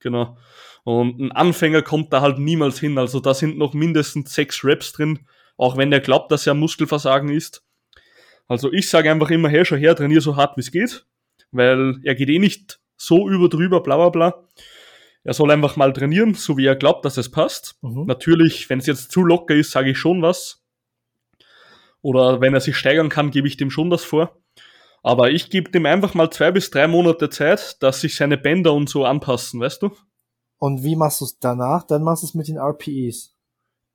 [0.00, 0.36] Genau.
[0.84, 2.98] Und ein Anfänger kommt da halt niemals hin.
[2.98, 7.28] Also da sind noch mindestens sechs Reps drin, auch wenn er glaubt, dass er Muskelversagen
[7.28, 7.62] ist.
[8.50, 11.06] Also ich sage einfach immer her, schon her, trainier so hart wie es geht,
[11.52, 14.48] weil er geht eh nicht so über drüber, bla bla bla.
[15.22, 17.76] Er soll einfach mal trainieren, so wie er glaubt, dass es passt.
[17.82, 18.06] Mhm.
[18.06, 20.64] Natürlich, wenn es jetzt zu locker ist, sage ich schon was.
[22.02, 24.36] Oder wenn er sich steigern kann, gebe ich dem schon das vor.
[25.04, 28.72] Aber ich gebe dem einfach mal zwei bis drei Monate Zeit, dass sich seine Bänder
[28.72, 29.92] und so anpassen, weißt du?
[30.58, 31.84] Und wie machst du es danach?
[31.84, 33.32] Dann machst du es mit den RPEs.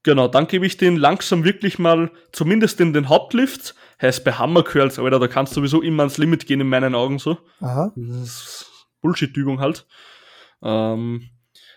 [0.06, 4.62] Genau, dann gebe ich den langsam wirklich mal, zumindest in den Hauptlift, heißt bei Hammer
[4.62, 7.40] Curls, Alter, da kannst du sowieso immer ans Limit gehen in meinen Augen so.
[7.60, 7.92] Aha.
[9.02, 9.88] Bullshit-Übung halt.
[10.62, 11.32] Ähm,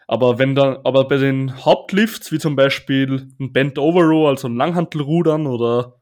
[0.07, 4.47] aber wenn dann, aber bei den Hauptlifts, wie zum Beispiel ein Bent Over Row, also
[4.47, 5.99] ein Langhantelrudern oder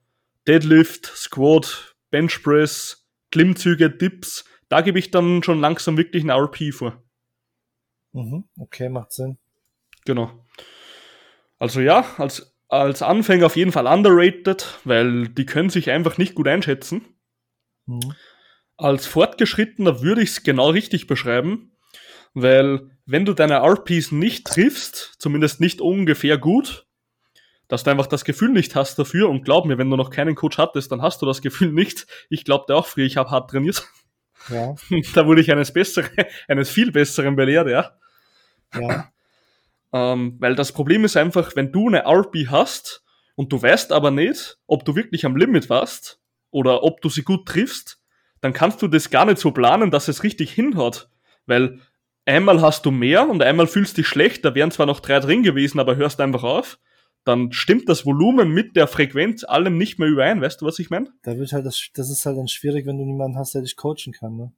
[0.49, 6.75] Deadlift, Squat, Bench Press, Klimmzüge, Dips, da gebe ich dann schon langsam wirklich ein RP
[6.75, 7.01] vor.
[8.11, 9.39] Mhm, okay, macht Sinn.
[10.05, 10.45] Genau.
[11.59, 16.35] Also ja, als, als Anfänger auf jeden Fall underrated, weil die können sich einfach nicht
[16.35, 17.05] gut einschätzen.
[17.87, 18.15] Mhm.
[18.77, 21.73] Als Fortgeschrittener würde ich es genau richtig beschreiben,
[22.35, 26.87] weil wenn du deine RPs nicht triffst, zumindest nicht ungefähr gut,
[27.69, 30.35] dass du einfach das Gefühl nicht hast dafür und glaub mir, wenn du noch keinen
[30.35, 32.07] Coach hattest, dann hast du das Gefühl nicht.
[32.29, 33.87] Ich glaubte auch früher, ich habe hart trainiert.
[34.49, 34.75] Ja.
[35.15, 36.11] Da wurde ich eines besseren,
[36.47, 37.93] eines viel besseren belehrt, ja.
[38.75, 39.11] Ja.
[39.97, 43.03] Ähm, weil das Problem ist einfach, wenn du eine RP hast
[43.35, 47.23] und du weißt aber nicht, ob du wirklich am Limit warst oder ob du sie
[47.23, 47.99] gut triffst,
[48.43, 51.09] dann kannst du das gar nicht so planen, dass es richtig hinhaut.
[51.47, 51.81] Weil
[52.27, 55.19] einmal hast du mehr und einmal fühlst du dich schlecht, da wären zwar noch drei
[55.21, 56.79] drin gewesen, aber hörst einfach auf,
[57.25, 60.91] dann stimmt das Volumen mit der Frequenz allem nicht mehr überein, weißt du, was ich
[60.91, 61.11] meine?
[61.23, 63.77] Da wird halt das, das ist halt dann schwierig, wenn du niemanden hast, der dich
[63.77, 64.53] coachen kann, ne?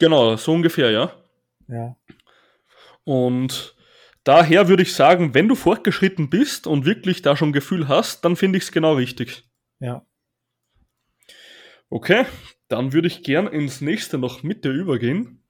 [0.00, 1.12] Genau, so ungefähr, ja.
[1.68, 1.96] Ja.
[3.04, 3.76] Und
[4.24, 8.36] daher würde ich sagen, wenn du fortgeschritten bist und wirklich da schon Gefühl hast, dann
[8.36, 9.44] finde ich es genau richtig.
[9.78, 10.06] Ja.
[11.88, 12.24] Okay,
[12.68, 15.42] dann würde ich gern ins nächste noch mit dir übergehen.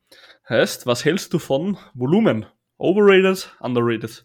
[0.48, 2.46] Heißt, was hältst du von Volumen?
[2.78, 4.24] Overrated, underrated?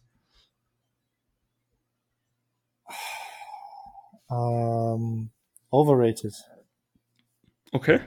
[4.31, 5.31] Ähm,
[5.69, 6.34] overrated.
[7.71, 7.99] Okay.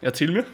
[0.00, 0.46] Erzähl mir.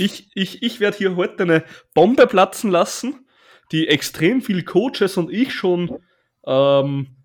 [0.00, 3.26] Ich, ich, ich werde hier heute eine Bombe platzen lassen,
[3.70, 5.98] die extrem viel Coaches und ich schon,
[6.46, 7.16] ähm,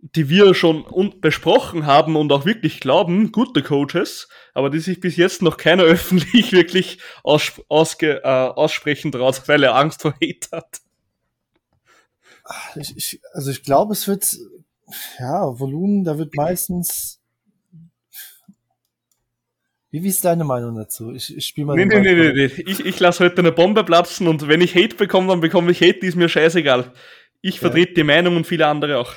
[0.00, 5.16] die wir schon besprochen haben und auch wirklich glauben, gute Coaches, aber die sich bis
[5.16, 10.48] jetzt noch keiner öffentlich wirklich aus, ausge, äh, aussprechen traut, weil er Angst vor Hate
[10.52, 10.80] hat.
[12.76, 14.36] Ich, ich, also ich glaube, es wird,
[15.18, 17.20] ja, Volumen, da wird meistens
[19.94, 21.12] wie, wie ist deine Meinung dazu?
[21.12, 21.76] Ich, ich spiele mal.
[21.76, 22.62] Nee, nee, nee, nee, nee.
[22.66, 25.80] Ich, ich lasse heute eine Bombe platzen und wenn ich Hate bekomme, dann bekomme ich
[25.80, 26.92] Hate, die ist mir scheißegal.
[27.42, 27.60] Ich ja.
[27.60, 29.12] vertrete die Meinung und viele andere auch.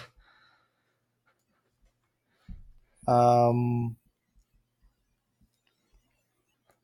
[3.08, 3.96] Ähm.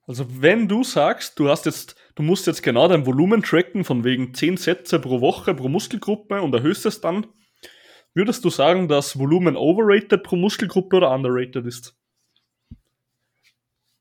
[0.08, 4.04] Also wenn du sagst, du hast jetzt, du musst jetzt genau dein Volumen tracken von
[4.04, 7.28] wegen 10 Sätze pro Woche pro Muskelgruppe und erhöhst es dann,
[8.16, 11.96] würdest du sagen, dass Volumen overrated pro Muskelgruppe oder underrated ist?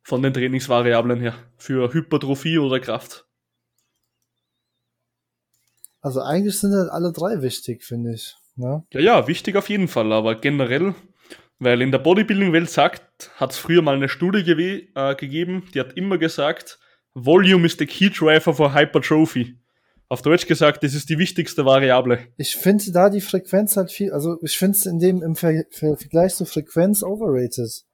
[0.02, 3.26] Von den Trainingsvariablen her für Hypertrophie oder Kraft?
[6.00, 8.34] Also eigentlich sind halt alle drei wichtig, finde ich.
[8.56, 8.84] Ne?
[8.92, 10.94] Ja, ja, wichtig auf jeden Fall, aber generell,
[11.58, 15.80] weil in der Bodybuilding-Welt sagt, hat es früher mal eine Studie ge äh, gegeben, die
[15.80, 16.78] hat immer gesagt,
[17.14, 19.58] Volume is the key driver for Hypertrophy.
[20.08, 22.26] Auf Deutsch gesagt, das ist die wichtigste Variable.
[22.36, 25.64] Ich finde da die Frequenz halt viel, also ich finde es in dem im Ver
[25.70, 27.84] Vergleich zur Frequenz overrated.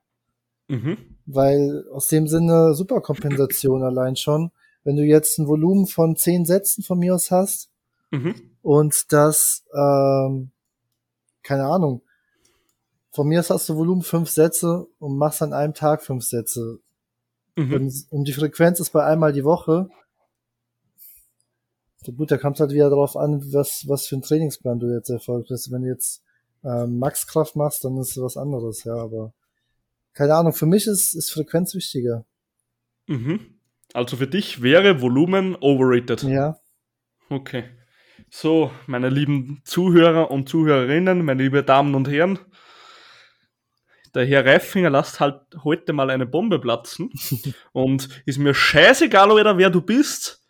[0.68, 0.96] Mhm
[1.28, 4.50] weil aus dem Sinne Superkompensation allein schon.
[4.82, 7.70] Wenn du jetzt ein Volumen von zehn Sätzen von mir aus hast
[8.10, 8.34] mhm.
[8.62, 10.50] und das, ähm,
[11.42, 12.00] keine Ahnung,
[13.12, 16.80] von mir aus hast du Volumen fünf Sätze und machst an einem Tag fünf Sätze.
[17.56, 17.72] Mhm.
[17.74, 19.90] Und, und die Frequenz ist bei einmal die Woche.
[22.04, 24.94] So gut, da kommt es halt wieder darauf an, was, was für ein Trainingsplan du
[24.94, 25.70] jetzt erfolgt hast.
[25.70, 26.22] Wenn du jetzt
[26.64, 29.34] ähm, Maxkraft machst, dann ist es was anderes, ja, aber
[30.18, 32.26] keine Ahnung, für mich ist, ist Frequenz wichtiger.
[33.06, 33.60] Mhm.
[33.92, 36.24] Also für dich wäre Volumen overrated.
[36.24, 36.58] Ja.
[37.30, 37.62] Okay.
[38.28, 42.40] So, meine lieben Zuhörer und Zuhörerinnen, meine lieben Damen und Herren,
[44.12, 47.12] der Herr Reifinger lasst halt heute mal eine Bombe platzen.
[47.72, 50.44] und ist mir scheißegal, oder wer du bist.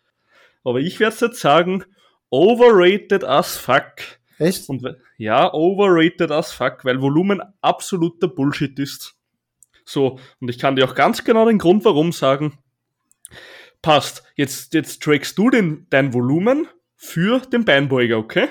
[0.63, 1.85] Aber ich werde jetzt sagen,
[2.31, 3.93] overrated as fuck.
[4.39, 4.67] Echt?
[4.67, 4.83] Und,
[5.19, 9.18] ja, overrated as fuck, weil Volumen absoluter Bullshit ist.
[9.89, 12.59] So, und ich kann dir auch ganz genau den Grund warum sagen.
[13.81, 18.49] Passt, jetzt, jetzt trackst du den, dein Volumen für den Beinbeuger, okay?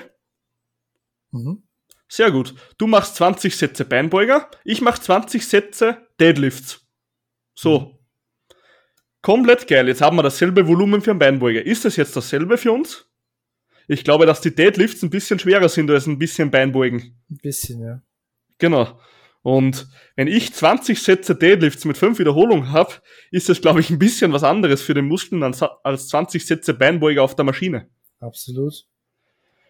[1.31, 1.63] Mhm.
[2.09, 2.55] Sehr gut.
[2.77, 6.85] Du machst 20 Sätze Beinbeuger, ich mach 20 Sätze Deadlifts.
[7.53, 7.79] So.
[7.79, 7.95] Mhm.
[9.21, 9.87] Komplett geil.
[9.87, 11.65] Jetzt haben wir dasselbe Volumen für einen Beinbeuger.
[11.65, 13.05] Ist das jetzt dasselbe für uns?
[13.87, 17.17] Ich glaube, dass die Deadlifts ein bisschen schwerer sind als ein bisschen Beinbeugen.
[17.29, 18.01] Ein bisschen, ja.
[18.57, 18.99] Genau.
[19.41, 22.95] Und wenn ich 20 Sätze Deadlifts mit 5 Wiederholungen habe,
[23.31, 27.23] ist das, glaube ich, ein bisschen was anderes für den Muskeln als 20 Sätze Beinbeuger
[27.23, 27.89] auf der Maschine.
[28.19, 28.85] Absolut.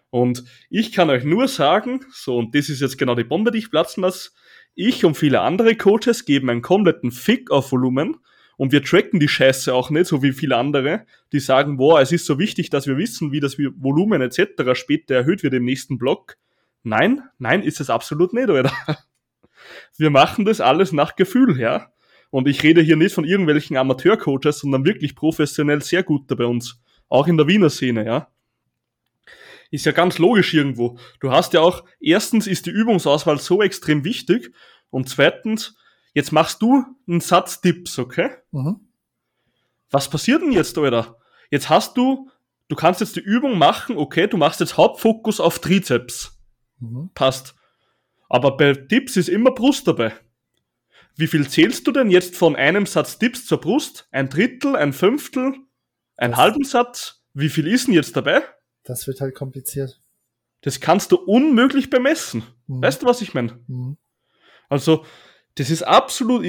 [0.09, 3.59] Und ich kann euch nur sagen, so, und das ist jetzt genau die Bombe, die
[3.59, 4.31] ich platzen lasse,
[4.73, 8.17] ich und viele andere Coaches geben einen kompletten Fick auf Volumen
[8.57, 12.11] und wir tracken die Scheiße auch nicht, so wie viele andere, die sagen, boah, es
[12.11, 14.73] ist so wichtig, dass wir wissen, wie das Volumen etc.
[14.73, 16.37] später erhöht wird im nächsten Block.
[16.81, 18.71] Nein, nein, ist es absolut nicht, oder?
[19.99, 21.91] Wir machen das alles nach Gefühl, ja.
[22.31, 26.81] Und ich rede hier nicht von irgendwelchen Amateurcoaches, sondern wirklich professionell sehr gute bei uns.
[27.07, 28.27] Auch in der Wiener Szene, ja.
[29.71, 30.97] Ist ja ganz logisch irgendwo.
[31.19, 34.51] Du hast ja auch, erstens ist die Übungsauswahl so extrem wichtig
[34.89, 35.75] und zweitens,
[36.13, 38.29] jetzt machst du einen Satz Tipps, okay?
[38.51, 38.79] Mhm.
[39.91, 41.17] Was passiert denn jetzt, Alter?
[41.51, 42.29] Jetzt hast du,
[42.67, 46.39] du kannst jetzt die Übung machen, okay, du machst jetzt Hauptfokus auf Trizeps.
[46.79, 47.09] Mhm.
[47.13, 47.55] Passt.
[48.29, 50.13] Aber bei Tipps ist immer Brust dabei.
[51.15, 54.07] Wie viel zählst du denn jetzt von einem Satz Tipps zur Brust?
[54.11, 55.55] Ein Drittel, ein Fünftel,
[56.15, 57.25] einen das halben Satz?
[57.33, 58.43] Wie viel ist denn jetzt dabei?
[58.83, 60.01] Das wird halt kompliziert.
[60.61, 62.43] Das kannst du unmöglich bemessen.
[62.67, 62.83] Mhm.
[62.83, 63.59] Weißt du, was ich meine?
[63.67, 63.97] Mhm.
[64.69, 65.05] Also,
[65.55, 66.45] das ist absolut.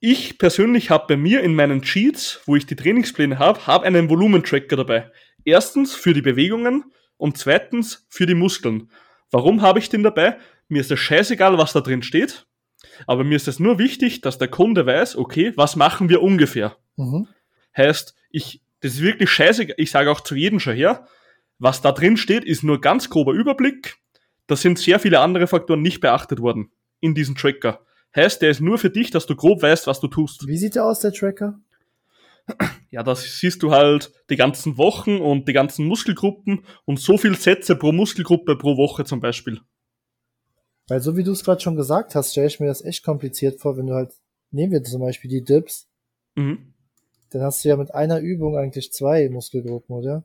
[0.00, 4.08] Ich persönlich habe bei mir in meinen Cheats, wo ich die Trainingspläne habe, habe einen
[4.08, 5.10] Volumentracker dabei.
[5.44, 8.90] Erstens für die Bewegungen und zweitens für die Muskeln.
[9.30, 10.38] Warum habe ich den dabei?
[10.68, 12.46] Mir ist es scheißegal, was da drin steht.
[13.06, 16.76] Aber mir ist es nur wichtig, dass der Kunde weiß, okay, was machen wir ungefähr?
[16.96, 17.26] Mhm.
[17.76, 21.06] Heißt, ich, das ist wirklich scheiße, ich sage auch zu jedem schon her,
[21.58, 23.96] was da drin steht, ist nur ganz grober Überblick.
[24.46, 27.84] Da sind sehr viele andere Faktoren nicht beachtet worden in diesem Tracker.
[28.14, 30.46] Heißt, der ist nur für dich, dass du grob weißt, was du tust.
[30.46, 31.60] Wie sieht der aus, der Tracker?
[32.90, 37.36] Ja, das siehst du halt die ganzen Wochen und die ganzen Muskelgruppen und so viel
[37.36, 39.60] Sätze pro Muskelgruppe pro Woche zum Beispiel.
[40.88, 43.60] Weil so wie du es gerade schon gesagt hast, stelle ich mir das echt kompliziert
[43.60, 44.12] vor, wenn du halt,
[44.50, 45.86] nehmen wir zum Beispiel die Dips,
[46.34, 46.72] Mhm.
[47.30, 50.24] dann hast du ja mit einer Übung eigentlich zwei Muskelgruppen, oder?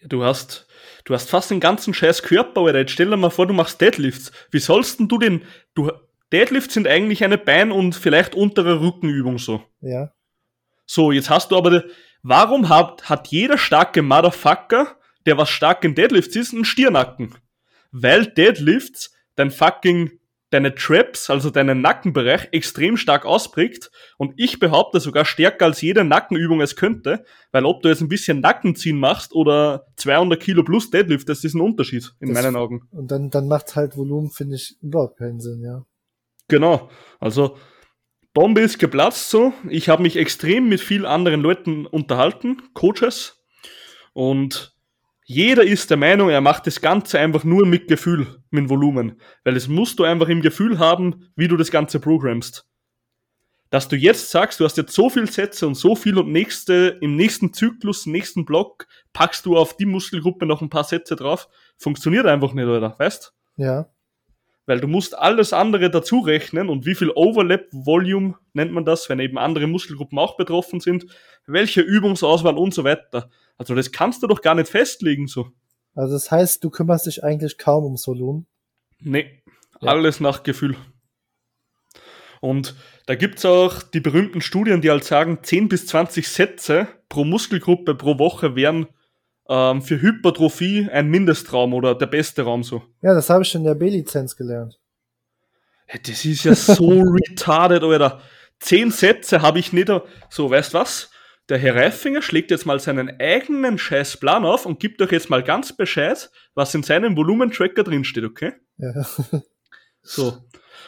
[0.00, 0.66] Ja, du hast,
[1.04, 2.80] du hast fast den ganzen scheiß Körper, Alter.
[2.80, 4.30] Jetzt stell dir mal vor, du machst Deadlifts.
[4.50, 5.42] Wie sollst denn du den,
[5.74, 5.90] du,
[6.32, 9.62] Deadlifts sind eigentlich eine Bein- und vielleicht untere Rückenübung so.
[9.80, 10.12] Ja.
[10.86, 11.90] So, jetzt hast du aber, de-
[12.22, 17.34] warum hat, hat jeder starke Motherfucker, der was stark in Deadlifts ist, einen Stirnacken?
[17.90, 20.10] Weil Deadlifts dein fucking,
[20.50, 23.90] deine Traps, also deinen Nackenbereich, extrem stark ausprägt.
[24.16, 28.08] Und ich behaupte sogar stärker als jede Nackenübung es könnte, weil ob du jetzt ein
[28.08, 32.56] bisschen Nackenziehen machst oder 200 Kilo plus Deadlift, das ist ein Unterschied in Das- meinen
[32.56, 32.82] Augen.
[32.92, 35.84] Und dann, dann macht halt Volumen, finde ich, überhaupt keinen Sinn, ja.
[36.48, 36.90] Genau.
[37.18, 37.56] Also
[38.32, 39.52] Bombe ist geplatzt so.
[39.68, 43.42] Ich habe mich extrem mit vielen anderen Leuten unterhalten, Coaches.
[44.12, 44.75] Und
[45.28, 49.20] jeder ist der Meinung, er macht das Ganze einfach nur mit Gefühl, mit Volumen.
[49.42, 52.64] Weil es musst du einfach im Gefühl haben, wie du das Ganze programmst.
[53.70, 56.98] Dass du jetzt sagst, du hast jetzt so viel Sätze und so viel und nächste,
[57.00, 61.48] im nächsten Zyklus, nächsten Block, packst du auf die Muskelgruppe noch ein paar Sätze drauf,
[61.76, 62.94] funktioniert einfach nicht, oder?
[62.96, 63.34] Weißt?
[63.56, 63.88] Ja.
[64.66, 69.08] Weil du musst alles andere dazu rechnen und wie viel Overlap Volume nennt man das,
[69.08, 71.06] wenn eben andere Muskelgruppen auch betroffen sind,
[71.46, 73.30] welche Übungsauswahl und so weiter.
[73.58, 75.48] Also das kannst du doch gar nicht festlegen so.
[75.94, 78.46] Also das heißt, du kümmerst dich eigentlich kaum ums Volumen.
[79.00, 79.42] Nee,
[79.80, 79.88] Ja.
[79.90, 80.76] alles nach Gefühl.
[82.40, 82.74] Und
[83.06, 87.94] da gibt's auch die berühmten Studien, die halt sagen, 10 bis 20 Sätze pro Muskelgruppe
[87.94, 88.88] pro Woche wären
[89.48, 92.82] ähm, für Hypertrophie ein Mindestraum oder der beste Raum so.
[93.00, 94.78] Ja, das habe ich in der B-Lizenz gelernt.
[96.04, 98.20] Das ist ja so retarded, Alter.
[98.58, 99.90] Zehn Sätze habe ich nicht.
[100.30, 101.10] So, weißt was?
[101.48, 105.44] Der Herr Reifinger schlägt jetzt mal seinen eigenen Scheißplan auf und gibt euch jetzt mal
[105.44, 108.52] ganz Bescheid, was in seinem Volumentracker drinsteht, okay?
[108.78, 109.06] Ja.
[110.08, 110.38] So.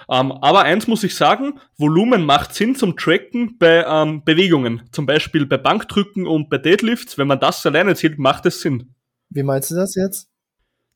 [0.08, 4.88] Ähm, aber eins muss ich sagen, Volumen macht Sinn zum Tracken bei ähm, Bewegungen.
[4.92, 7.18] Zum Beispiel bei Bankdrücken und bei Deadlifts.
[7.18, 8.94] Wenn man das alleine zählt, macht es Sinn.
[9.28, 10.30] Wie meinst du das jetzt?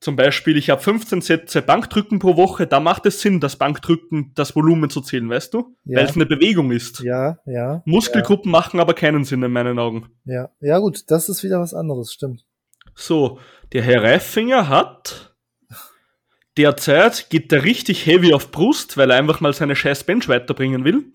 [0.03, 4.33] Zum Beispiel, ich habe 15 Sätze Bankdrücken pro Woche, da macht es Sinn, das Bankdrücken,
[4.35, 5.77] das Volumen zu zählen, weißt du?
[5.85, 5.99] Ja.
[5.99, 6.99] Weil es eine Bewegung ist.
[7.05, 10.09] Ja, ja, Muskelgruppen machen aber keinen Sinn in meinen Augen.
[10.25, 10.51] ja.
[10.61, 12.45] Ja gut, das ist wieder was anderes, stimmt.
[12.97, 13.39] So,
[13.73, 15.37] der Herr Reifinger hat
[16.57, 20.85] derzeit geht der richtig heavy auf Brust, weil er einfach mal seine scheiß Bench weiterbringen
[20.85, 21.13] will.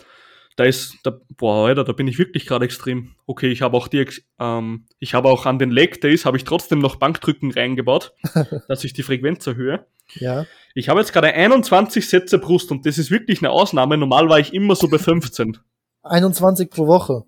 [0.57, 3.11] Da ist, da, boah, Alter, da bin ich wirklich gerade extrem.
[3.27, 4.03] Okay, ich habe auch die,
[4.39, 8.15] ähm, ich habe auch an den Leg Days habe ich trotzdem noch Bankdrücken reingebaut,
[8.67, 9.85] dass ich die Frequenz erhöhe.
[10.15, 13.97] Ja, Ich habe jetzt gerade 21 Sätze Brust und das ist wirklich eine Ausnahme.
[13.97, 15.59] Normal war ich immer so bei 15.
[16.01, 17.25] 21 pro Woche.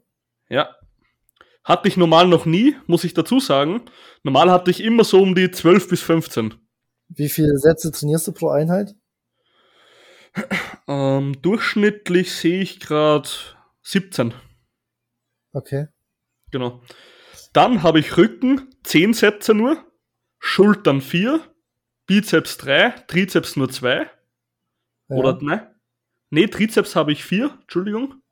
[0.50, 0.76] Ja.
[1.64, 3.82] Hatte ich normal noch nie, muss ich dazu sagen.
[4.24, 6.56] Normal hatte ich immer so um die 12 bis 15.
[7.10, 8.96] Wie viele Sätze trainierst du pro Einheit?
[10.90, 13.30] Ähm, durchschnittlich sehe ich gerade
[13.84, 14.34] 17.
[15.54, 15.88] Okay.
[16.50, 16.82] Genau.
[17.54, 19.86] Dann habe ich Rücken 10 Sätze nur,
[20.40, 21.42] Schultern 4,
[22.08, 24.10] Bizeps 3, Trizeps nur 2.
[25.10, 25.16] Ja.
[25.16, 25.76] Oder ne?
[26.32, 28.24] Nee, Trizeps habe ich 4, Entschuldigung.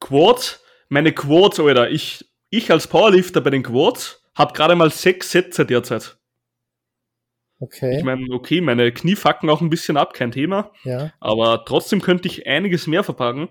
[0.00, 5.30] Quads, meine Quads, Alter, ich, ich als Powerlifter bei den Quads habe gerade mal 6
[5.30, 6.16] Sätze derzeit.
[7.60, 7.96] Okay.
[7.98, 10.72] Ich meine, okay, meine Knie facken auch ein bisschen ab, kein Thema.
[10.84, 11.12] ja.
[11.20, 13.48] Aber trotzdem könnte ich einiges mehr verpacken.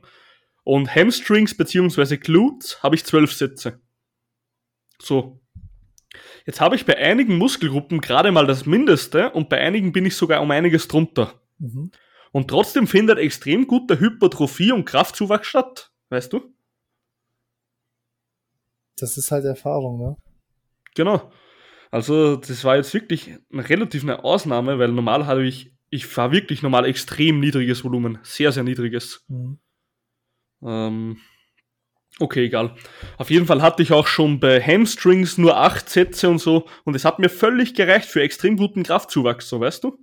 [0.64, 3.82] Und Hamstrings beziehungsweise Glutes habe ich zwölf Sätze.
[5.02, 5.42] So.
[6.46, 10.16] Jetzt habe ich bei einigen Muskelgruppen gerade mal das Mindeste und bei einigen bin ich
[10.16, 11.42] sogar um einiges drunter.
[11.58, 11.92] Mhm.
[12.32, 15.92] Und trotzdem findet extrem guter Hypertrophie und Kraftzuwachs statt.
[16.10, 16.54] Weißt du?
[18.98, 20.18] Das ist halt Erfahrung, ne?
[20.96, 21.32] Genau.
[21.94, 26.32] Also, das war jetzt wirklich eine relativ eine Ausnahme, weil normal hatte ich, ich fahre
[26.32, 28.18] wirklich normal extrem niedriges Volumen.
[28.24, 29.24] Sehr, sehr niedriges.
[29.28, 29.60] Mhm.
[30.64, 31.18] Ähm,
[32.20, 32.74] okay, egal.
[33.20, 36.96] Auf jeden Fall hatte ich auch schon bei Hamstrings nur acht Sätze und so und
[36.96, 39.96] es hat mir völlig gereicht für extrem guten Kraftzuwachs, so weißt du?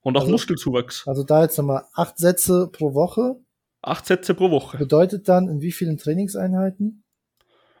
[0.00, 1.06] Und auch Also- Muskelzuwachs.
[1.06, 3.36] Also da jetzt nochmal acht Sätze pro Woche.
[3.82, 4.78] Acht Sätze pro Woche.
[4.78, 7.04] Bedeutet dann in wie vielen Trainingseinheiten?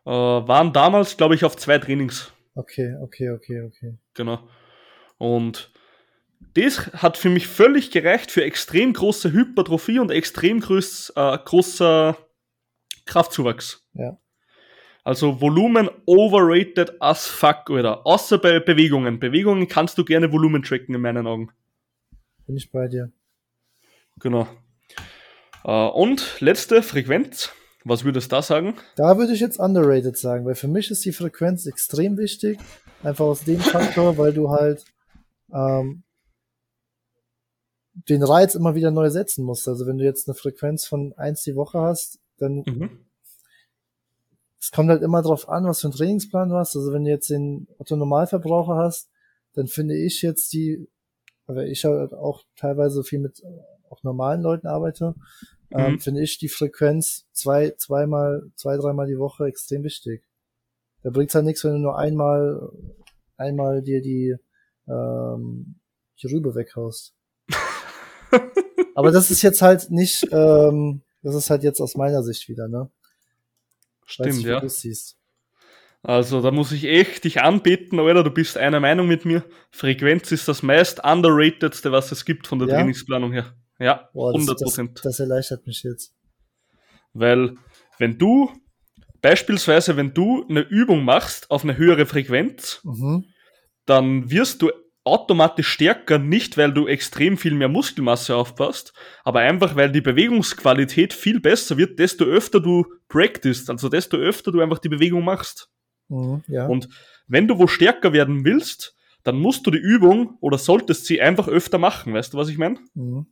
[0.06, 2.32] Äh, waren damals, glaube ich, auf zwei Trainings.
[2.58, 3.94] Okay, okay, okay, okay.
[4.14, 4.40] Genau.
[5.16, 5.70] Und
[6.54, 12.18] das hat für mich völlig gereicht für extrem große Hypertrophie und extrem groß, äh, großer
[13.06, 13.86] Kraftzuwachs.
[13.94, 14.18] Ja.
[15.04, 18.04] Also Volumen overrated as fuck, oder?
[18.04, 19.20] Außer bei Bewegungen.
[19.20, 21.52] Bewegungen kannst du gerne Volumen tracken, in meinen Augen.
[22.44, 23.12] Bin ich bei dir.
[24.18, 24.48] Genau.
[25.64, 27.52] Äh, und letzte Frequenz.
[27.88, 28.74] Was würdest du da sagen?
[28.96, 32.58] Da würde ich jetzt underrated sagen, weil für mich ist die Frequenz extrem wichtig.
[33.02, 34.84] Einfach aus dem Faktor, weil du halt
[35.52, 36.02] ähm,
[38.08, 39.66] den Reiz immer wieder neu setzen musst.
[39.68, 43.06] Also wenn du jetzt eine Frequenz von eins die Woche hast, dann Mhm.
[44.60, 46.76] es kommt halt immer drauf an, was für einen Trainingsplan du hast.
[46.76, 49.08] Also wenn du jetzt den Otto Normalverbraucher hast,
[49.54, 50.88] dann finde ich jetzt die,
[51.46, 53.46] weil ich halt auch teilweise viel mit äh,
[53.90, 55.14] auch normalen Leuten arbeite,
[55.72, 56.00] ähm, Mhm.
[56.00, 60.22] finde ich die Frequenz zwei, zweimal, zwei, dreimal die Woche extrem wichtig.
[61.02, 62.70] Da bringt's halt nichts, wenn du nur einmal,
[63.36, 64.36] einmal dir die,
[64.88, 65.76] ähm,
[66.22, 67.14] die Rübe weghaust.
[68.94, 72.68] Aber das ist jetzt halt nicht, ähm, das ist halt jetzt aus meiner Sicht wieder,
[72.68, 72.90] ne?
[74.06, 74.60] Stimmt, nicht, ja.
[76.02, 79.44] Also da muss ich echt dich anbeten, Alter, du bist einer Meinung mit mir.
[79.70, 82.76] Frequenz ist das meist underratedste, was es gibt von der Ja?
[82.76, 83.52] Trainingsplanung her.
[83.78, 85.00] Ja, Boah, das, 100 das, Prozent.
[85.04, 86.14] das erleichtert mich jetzt.
[87.12, 87.56] Weil
[87.98, 88.50] wenn du,
[89.22, 93.24] beispielsweise wenn du eine Übung machst auf eine höhere Frequenz, Mhm.
[93.86, 94.70] dann wirst du
[95.04, 98.92] automatisch stärker, nicht weil du extrem viel mehr Muskelmasse aufpasst,
[99.24, 104.52] aber einfach weil die Bewegungsqualität viel besser wird, desto öfter du practiced, also desto öfter
[104.52, 105.70] du einfach die Bewegung machst.
[106.08, 106.42] Mhm.
[106.48, 106.66] Ja.
[106.66, 106.88] Und
[107.26, 111.48] wenn du wo stärker werden willst, dann musst du die Übung oder solltest sie einfach
[111.48, 112.12] öfter machen.
[112.12, 112.78] Weißt du, was ich meine?
[112.94, 113.26] mhm.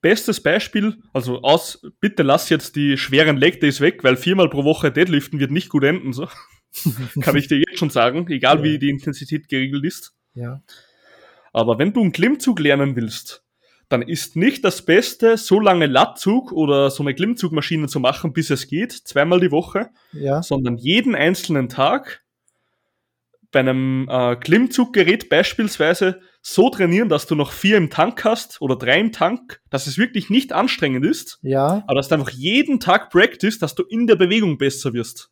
[0.00, 4.62] Bestes Beispiel, also aus, bitte lass jetzt die schweren Leg Days weg, weil viermal pro
[4.64, 6.28] Woche Deadliften wird nicht gut enden, so.
[7.20, 8.62] Kann ich dir jetzt schon sagen, egal Ja.
[8.64, 10.12] wie die Intensität geregelt ist.
[10.34, 10.62] Ja.
[11.52, 13.42] Aber wenn du einen Klimmzug lernen willst,
[13.88, 18.50] dann ist nicht das Beste, so lange Lattzug oder so eine Klimmzugmaschine zu machen, bis
[18.50, 20.42] es geht, zweimal die Woche, Ja.
[20.42, 22.22] sondern jeden einzelnen Tag
[23.50, 28.76] bei einem äh, Klimmzuggerät beispielsweise so trainieren, dass du noch vier im Tank hast oder
[28.76, 31.82] drei im Tank, dass es wirklich nicht anstrengend ist, Ja.
[31.86, 35.30] aber dass du einfach jeden Tag practice, dass du in der Bewegung besser wirst.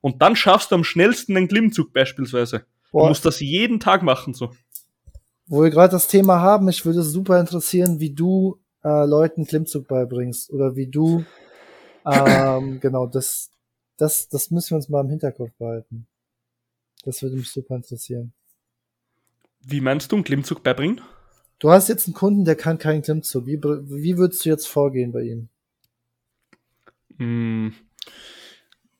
[0.00, 2.60] Und dann schaffst du am schnellsten den Klimmzug beispielsweise.
[2.60, 2.64] Du
[2.98, 4.50] Boah, musst das jeden Tag machen so.
[5.46, 9.46] wo wir gerade das Thema haben, mich würde es super interessieren, wie du äh, Leuten
[9.46, 11.24] Klimmzug beibringst oder wie du
[12.06, 13.50] ähm, genau das
[13.96, 16.06] das das müssen wir uns mal im Hinterkopf behalten.
[17.06, 18.32] Das würde mich super interessieren.
[19.60, 21.00] Wie meinst du einen Klimmzug beibringen?
[21.60, 23.46] Du hast jetzt einen Kunden, der kann keinen Klimmzug.
[23.46, 25.48] Wie wie würdest du jetzt vorgehen bei ihm?
[27.18, 27.74] Hm,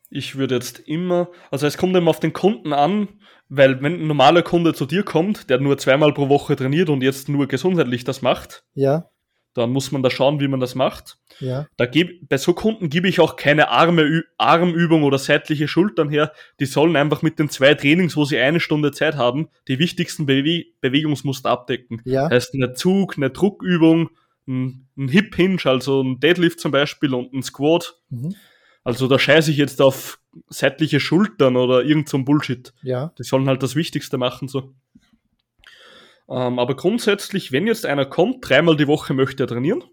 [0.08, 3.08] Ich würde jetzt immer, also es kommt immer auf den Kunden an,
[3.48, 7.02] weil wenn ein normaler Kunde zu dir kommt, der nur zweimal pro Woche trainiert und
[7.02, 9.10] jetzt nur gesundheitlich das macht, Ja,
[9.56, 11.18] dann muss man da schauen, wie man das macht.
[11.40, 16.08] ja, Da geb, bei so Kunden gebe ich auch keine Arme, Armübung oder seitliche Schultern
[16.08, 16.32] her.
[16.60, 20.26] Die sollen einfach mit den zwei Trainings, wo sie eine Stunde Zeit haben, die wichtigsten
[20.26, 22.02] Bewe Bewegungsmuster abdecken.
[22.04, 24.10] ja, Heißt eine Zug, eine Druckübung,
[24.46, 27.96] ein, ein Hip Hinge, also ein Deadlift zum Beispiel und ein Squat.
[28.10, 28.34] mhm.
[28.84, 32.72] Also da scheiße ich jetzt auf seitliche Schultern oder irgend so ein Bullshit.
[32.82, 34.74] ja, Die sollen halt das Wichtigste machen so.
[36.28, 39.84] Ähm, aber grundsätzlich, wenn jetzt einer kommt, dreimal die Woche möchte er trainieren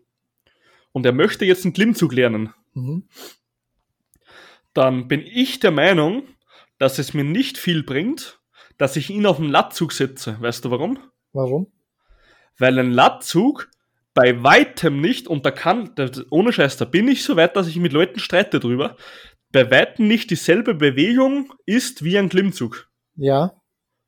[0.91, 3.07] und er möchte jetzt einen Klimmzug lernen, mhm.
[4.73, 6.23] dann bin ich der Meinung,
[6.79, 8.39] dass es mir nicht viel bringt,
[8.77, 10.37] dass ich ihn auf einen Lattzug setze.
[10.39, 10.99] Weißt du warum?
[11.31, 11.71] Warum?
[12.57, 13.69] Weil ein Lattzug
[14.13, 15.95] bei weitem nicht, und da kann,
[16.29, 18.95] ohne Scheiß, da bin ich so weit, dass ich mit Leuten streite drüber,
[19.51, 22.89] bei weitem nicht dieselbe Bewegung ist wie ein Klimmzug.
[23.15, 23.61] Ja,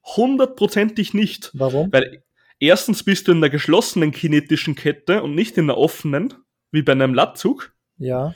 [0.05, 1.51] Hundertprozentig nicht.
[1.53, 1.91] warum?
[1.91, 2.23] Weil
[2.59, 6.33] erstens bist du in der geschlossenen kinetischen Kette und nicht in der offenen,
[6.71, 7.73] wie bei einem Lattzug.
[7.97, 8.35] Ja,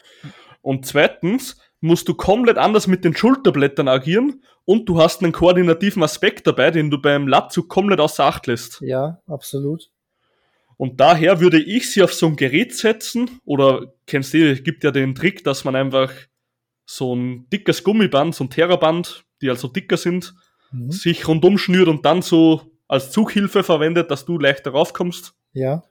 [0.61, 6.03] Und zweitens musst du komplett anders mit den Schulterblättern agieren und du hast einen koordinativen
[6.03, 8.81] Aspekt dabei, den du beim Lattzug komplett außer Acht lässt.
[8.81, 9.89] ja, absolut.
[10.77, 14.85] Und daher würde ich sie auf so ein Gerät setzen oder kennst du, es gibt
[14.85, 16.13] ja den Trick, dass man einfach
[16.85, 20.33] so ein dickes Gummiband, so ein Terraband, die also dicker sind,
[20.71, 20.91] Mhm.
[20.91, 25.33] sich rundum schnürt und dann so als Zughilfe verwendet, dass du leichter raufkommst.
[25.53, 25.83] Ja,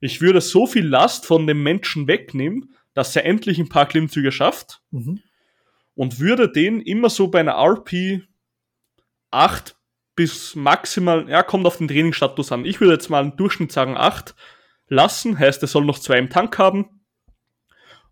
[0.00, 4.32] Ich würde so viel Last von dem Menschen wegnehmen, dass er endlich ein paar Klimmzüge
[4.32, 5.20] schafft mhm.
[5.94, 8.22] und würde den immer so bei einer RP
[9.30, 9.76] 8
[10.14, 12.64] bis maximal, ja, kommt auf den Trainingsstatus an.
[12.64, 14.34] Ich würde jetzt mal im Durchschnitt sagen 8
[14.88, 17.02] lassen, heißt, er soll noch zwei im Tank haben.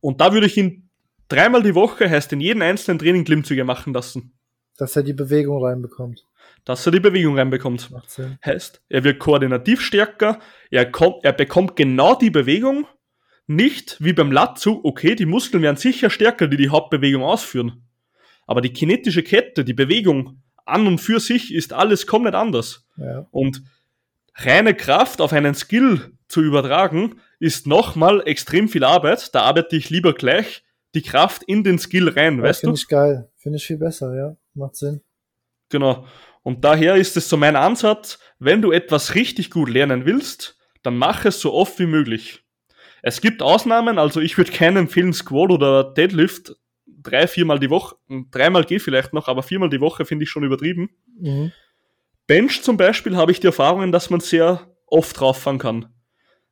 [0.00, 0.88] Und da würde ich ihn
[1.28, 4.35] dreimal die Woche, heißt in jedem einzelnen Training Klimmzüge machen lassen.
[4.76, 6.24] Dass er die Bewegung reinbekommt.
[6.64, 7.90] dass er die Bewegung reinbekommt.
[7.90, 8.38] Macht Sinn.
[8.44, 12.86] Heißt, er wird koordinativ stärker, er, kommt, er bekommt genau die Bewegung,
[13.46, 17.84] nicht wie beim Latzug, okay, die Muskeln werden sicher stärker, die die Hauptbewegung ausführen.
[18.46, 22.84] Aber die kinetische Kette, die Bewegung an und für sich ist alles komplett anders.
[22.96, 23.26] Ja.
[23.30, 23.62] Und
[24.34, 29.32] reine Kraft auf einen Skill zu übertragen, ist nochmal extrem viel Arbeit.
[29.34, 30.64] Da arbeite ich lieber gleich
[30.94, 32.68] die Kraft in den Skill rein, Ja, weißt du?
[32.68, 33.28] Finde ich geil.
[33.36, 34.36] Finde ich viel besser, ja.
[34.56, 35.00] Macht Sinn.
[35.68, 36.06] Genau.
[36.42, 40.96] Und daher ist es so mein Ansatz, wenn du etwas richtig gut lernen willst, dann
[40.96, 42.44] mach es so oft wie möglich.
[43.02, 47.96] Es gibt Ausnahmen, also ich würde keinen empfehlen, Squat oder Deadlift drei, viermal die Woche,
[48.30, 50.90] dreimal geht vielleicht noch, aber viermal die Woche finde ich schon übertrieben.
[51.18, 51.52] Mhm.
[52.26, 55.94] Bench zum Beispiel habe ich die Erfahrungen, dass man sehr oft rauffahren kann.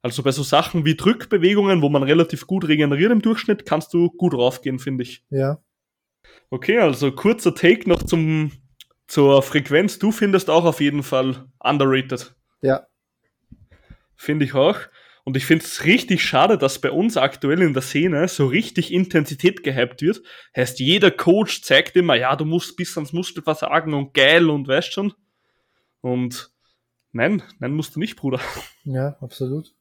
[0.02, 4.10] Also bei so Sachen wie Drückbewegungen, wo man relativ gut regeneriert im Durchschnitt, kannst du
[4.10, 5.24] gut raufgehen, finde ich.
[5.30, 5.58] Ja.
[6.50, 8.52] Okay, also kurzer Take noch zum,
[9.06, 9.98] zur Frequenz.
[9.98, 12.34] Du findest auch auf jeden Fall underrated.
[12.62, 12.86] Ja.
[14.16, 14.78] Finde ich auch.
[15.24, 18.92] Und ich finde es richtig schade, dass bei uns aktuell in der Szene so richtig
[18.92, 20.20] Intensität gehypt wird.
[20.54, 24.92] Heißt, jeder Coach zeigt immer, ja, du musst bis ans Muskelversagen und geil und weißt
[24.92, 25.14] schon.
[26.02, 26.52] Und
[27.12, 28.40] nein, nein, musst du nicht, Bruder.
[28.84, 29.74] Ja, absolut.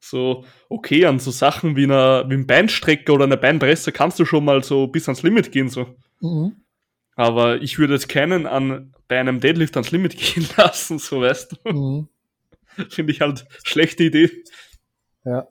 [0.00, 4.24] So, okay, an so Sachen wie, einer, wie ein Beinstrecker oder eine Beinpresse kannst du
[4.24, 5.94] schon mal so bis ans Limit gehen, so.
[6.20, 6.64] Mhm.
[7.16, 11.52] Aber ich würde jetzt keinen an, bei einem Deadlift ans Limit gehen lassen, so weißt
[11.64, 11.72] du.
[11.72, 12.08] Mhm.
[12.88, 14.30] Finde ich halt schlechte Idee.
[15.24, 15.48] Ja.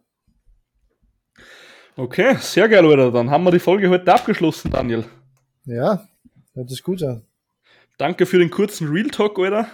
[1.95, 3.11] Okay, sehr geil, Alter.
[3.11, 5.05] Dann haben wir die Folge heute abgeschlossen, Daniel.
[5.65, 6.07] Ja.
[6.53, 7.25] Hört sich gut an.
[7.97, 9.67] Danke für den kurzen Real Talk, Alter.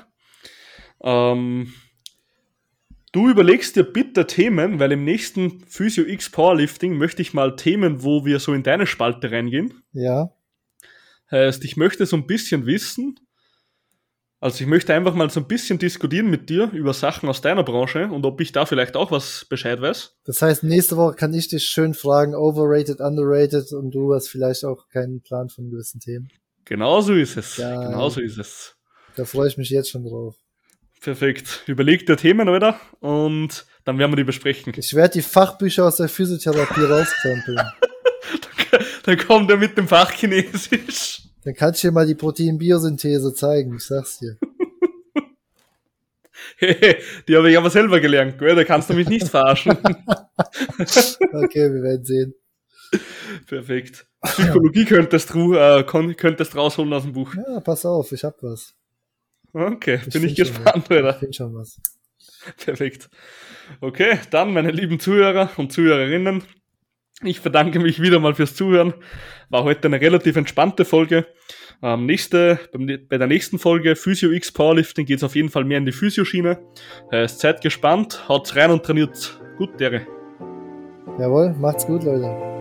[1.02, 1.72] Ähm,
[3.16, 8.04] du überlegst dir bitte Themen, weil im nächsten Physio X Powerlifting möchte ich mal Themen,
[8.04, 9.82] wo wir so in deine Spalte reingehen.
[9.94, 10.32] Ja.
[11.32, 13.20] Heißt, ich möchte so ein bisschen wissen,
[14.42, 17.64] also ich möchte einfach mal so ein bisschen diskutieren mit dir über Sachen aus deiner
[17.64, 20.18] Branche und ob ich da vielleicht auch was Bescheid weiß.
[20.26, 24.66] Das heißt, nächste Woche kann ich dich schön fragen, overrated, underrated und du hast vielleicht
[24.66, 26.28] auch keinen Plan von gewissen Themen.
[26.66, 27.56] Genauso ist es.
[27.56, 27.88] Geil.
[27.88, 28.76] Genauso ist es.
[29.16, 30.36] Da freue ich mich jetzt schon drauf.
[31.06, 31.62] Perfekt.
[31.68, 34.74] Überleg dir Themen, Alter, und dann werden wir die besprechen.
[34.76, 37.62] Ich werde die Fachbücher aus der Physiotherapie rauskrempeln.
[39.04, 41.22] Dann kommt er mit dem Fach Chinesisch.
[41.44, 44.38] Dann kann ich dir mal die Proteinbiosynthese zeigen, ich sag's dir.
[46.58, 46.98] Hey,
[47.28, 48.56] die habe ich aber selber gelernt, gell?
[48.56, 49.78] Da kannst du mich nicht verarschen.
[51.34, 52.34] Okay, wir werden sehen.
[53.46, 54.08] Perfekt.
[54.24, 57.36] Psychologie könntest du äh, könntest rausholen aus dem Buch.
[57.36, 58.74] Ja, pass auf, ich hab was.
[59.56, 60.92] Okay, bin ich find schon gespannt.
[60.92, 61.10] Alter.
[61.12, 61.80] Ich find schon was.
[62.58, 63.10] Perfekt.
[63.80, 66.44] Okay, dann meine lieben Zuhörer und Zuhörerinnen.
[67.24, 68.94] Ich bedanke mich wieder mal fürs Zuhören.
[69.50, 71.26] War heute eine relativ entspannte Folge.
[71.82, 72.60] Ähm, nächste,
[73.10, 75.94] bei der nächsten Folge Physio X Powerlifting geht es auf jeden Fall mehr in die
[75.94, 76.60] Physio-Schiene.
[77.14, 80.06] Heißt, seid gespannt, haut's rein und trainiert gut, Dere.
[81.18, 82.55] Jawohl, macht's gut, Leute.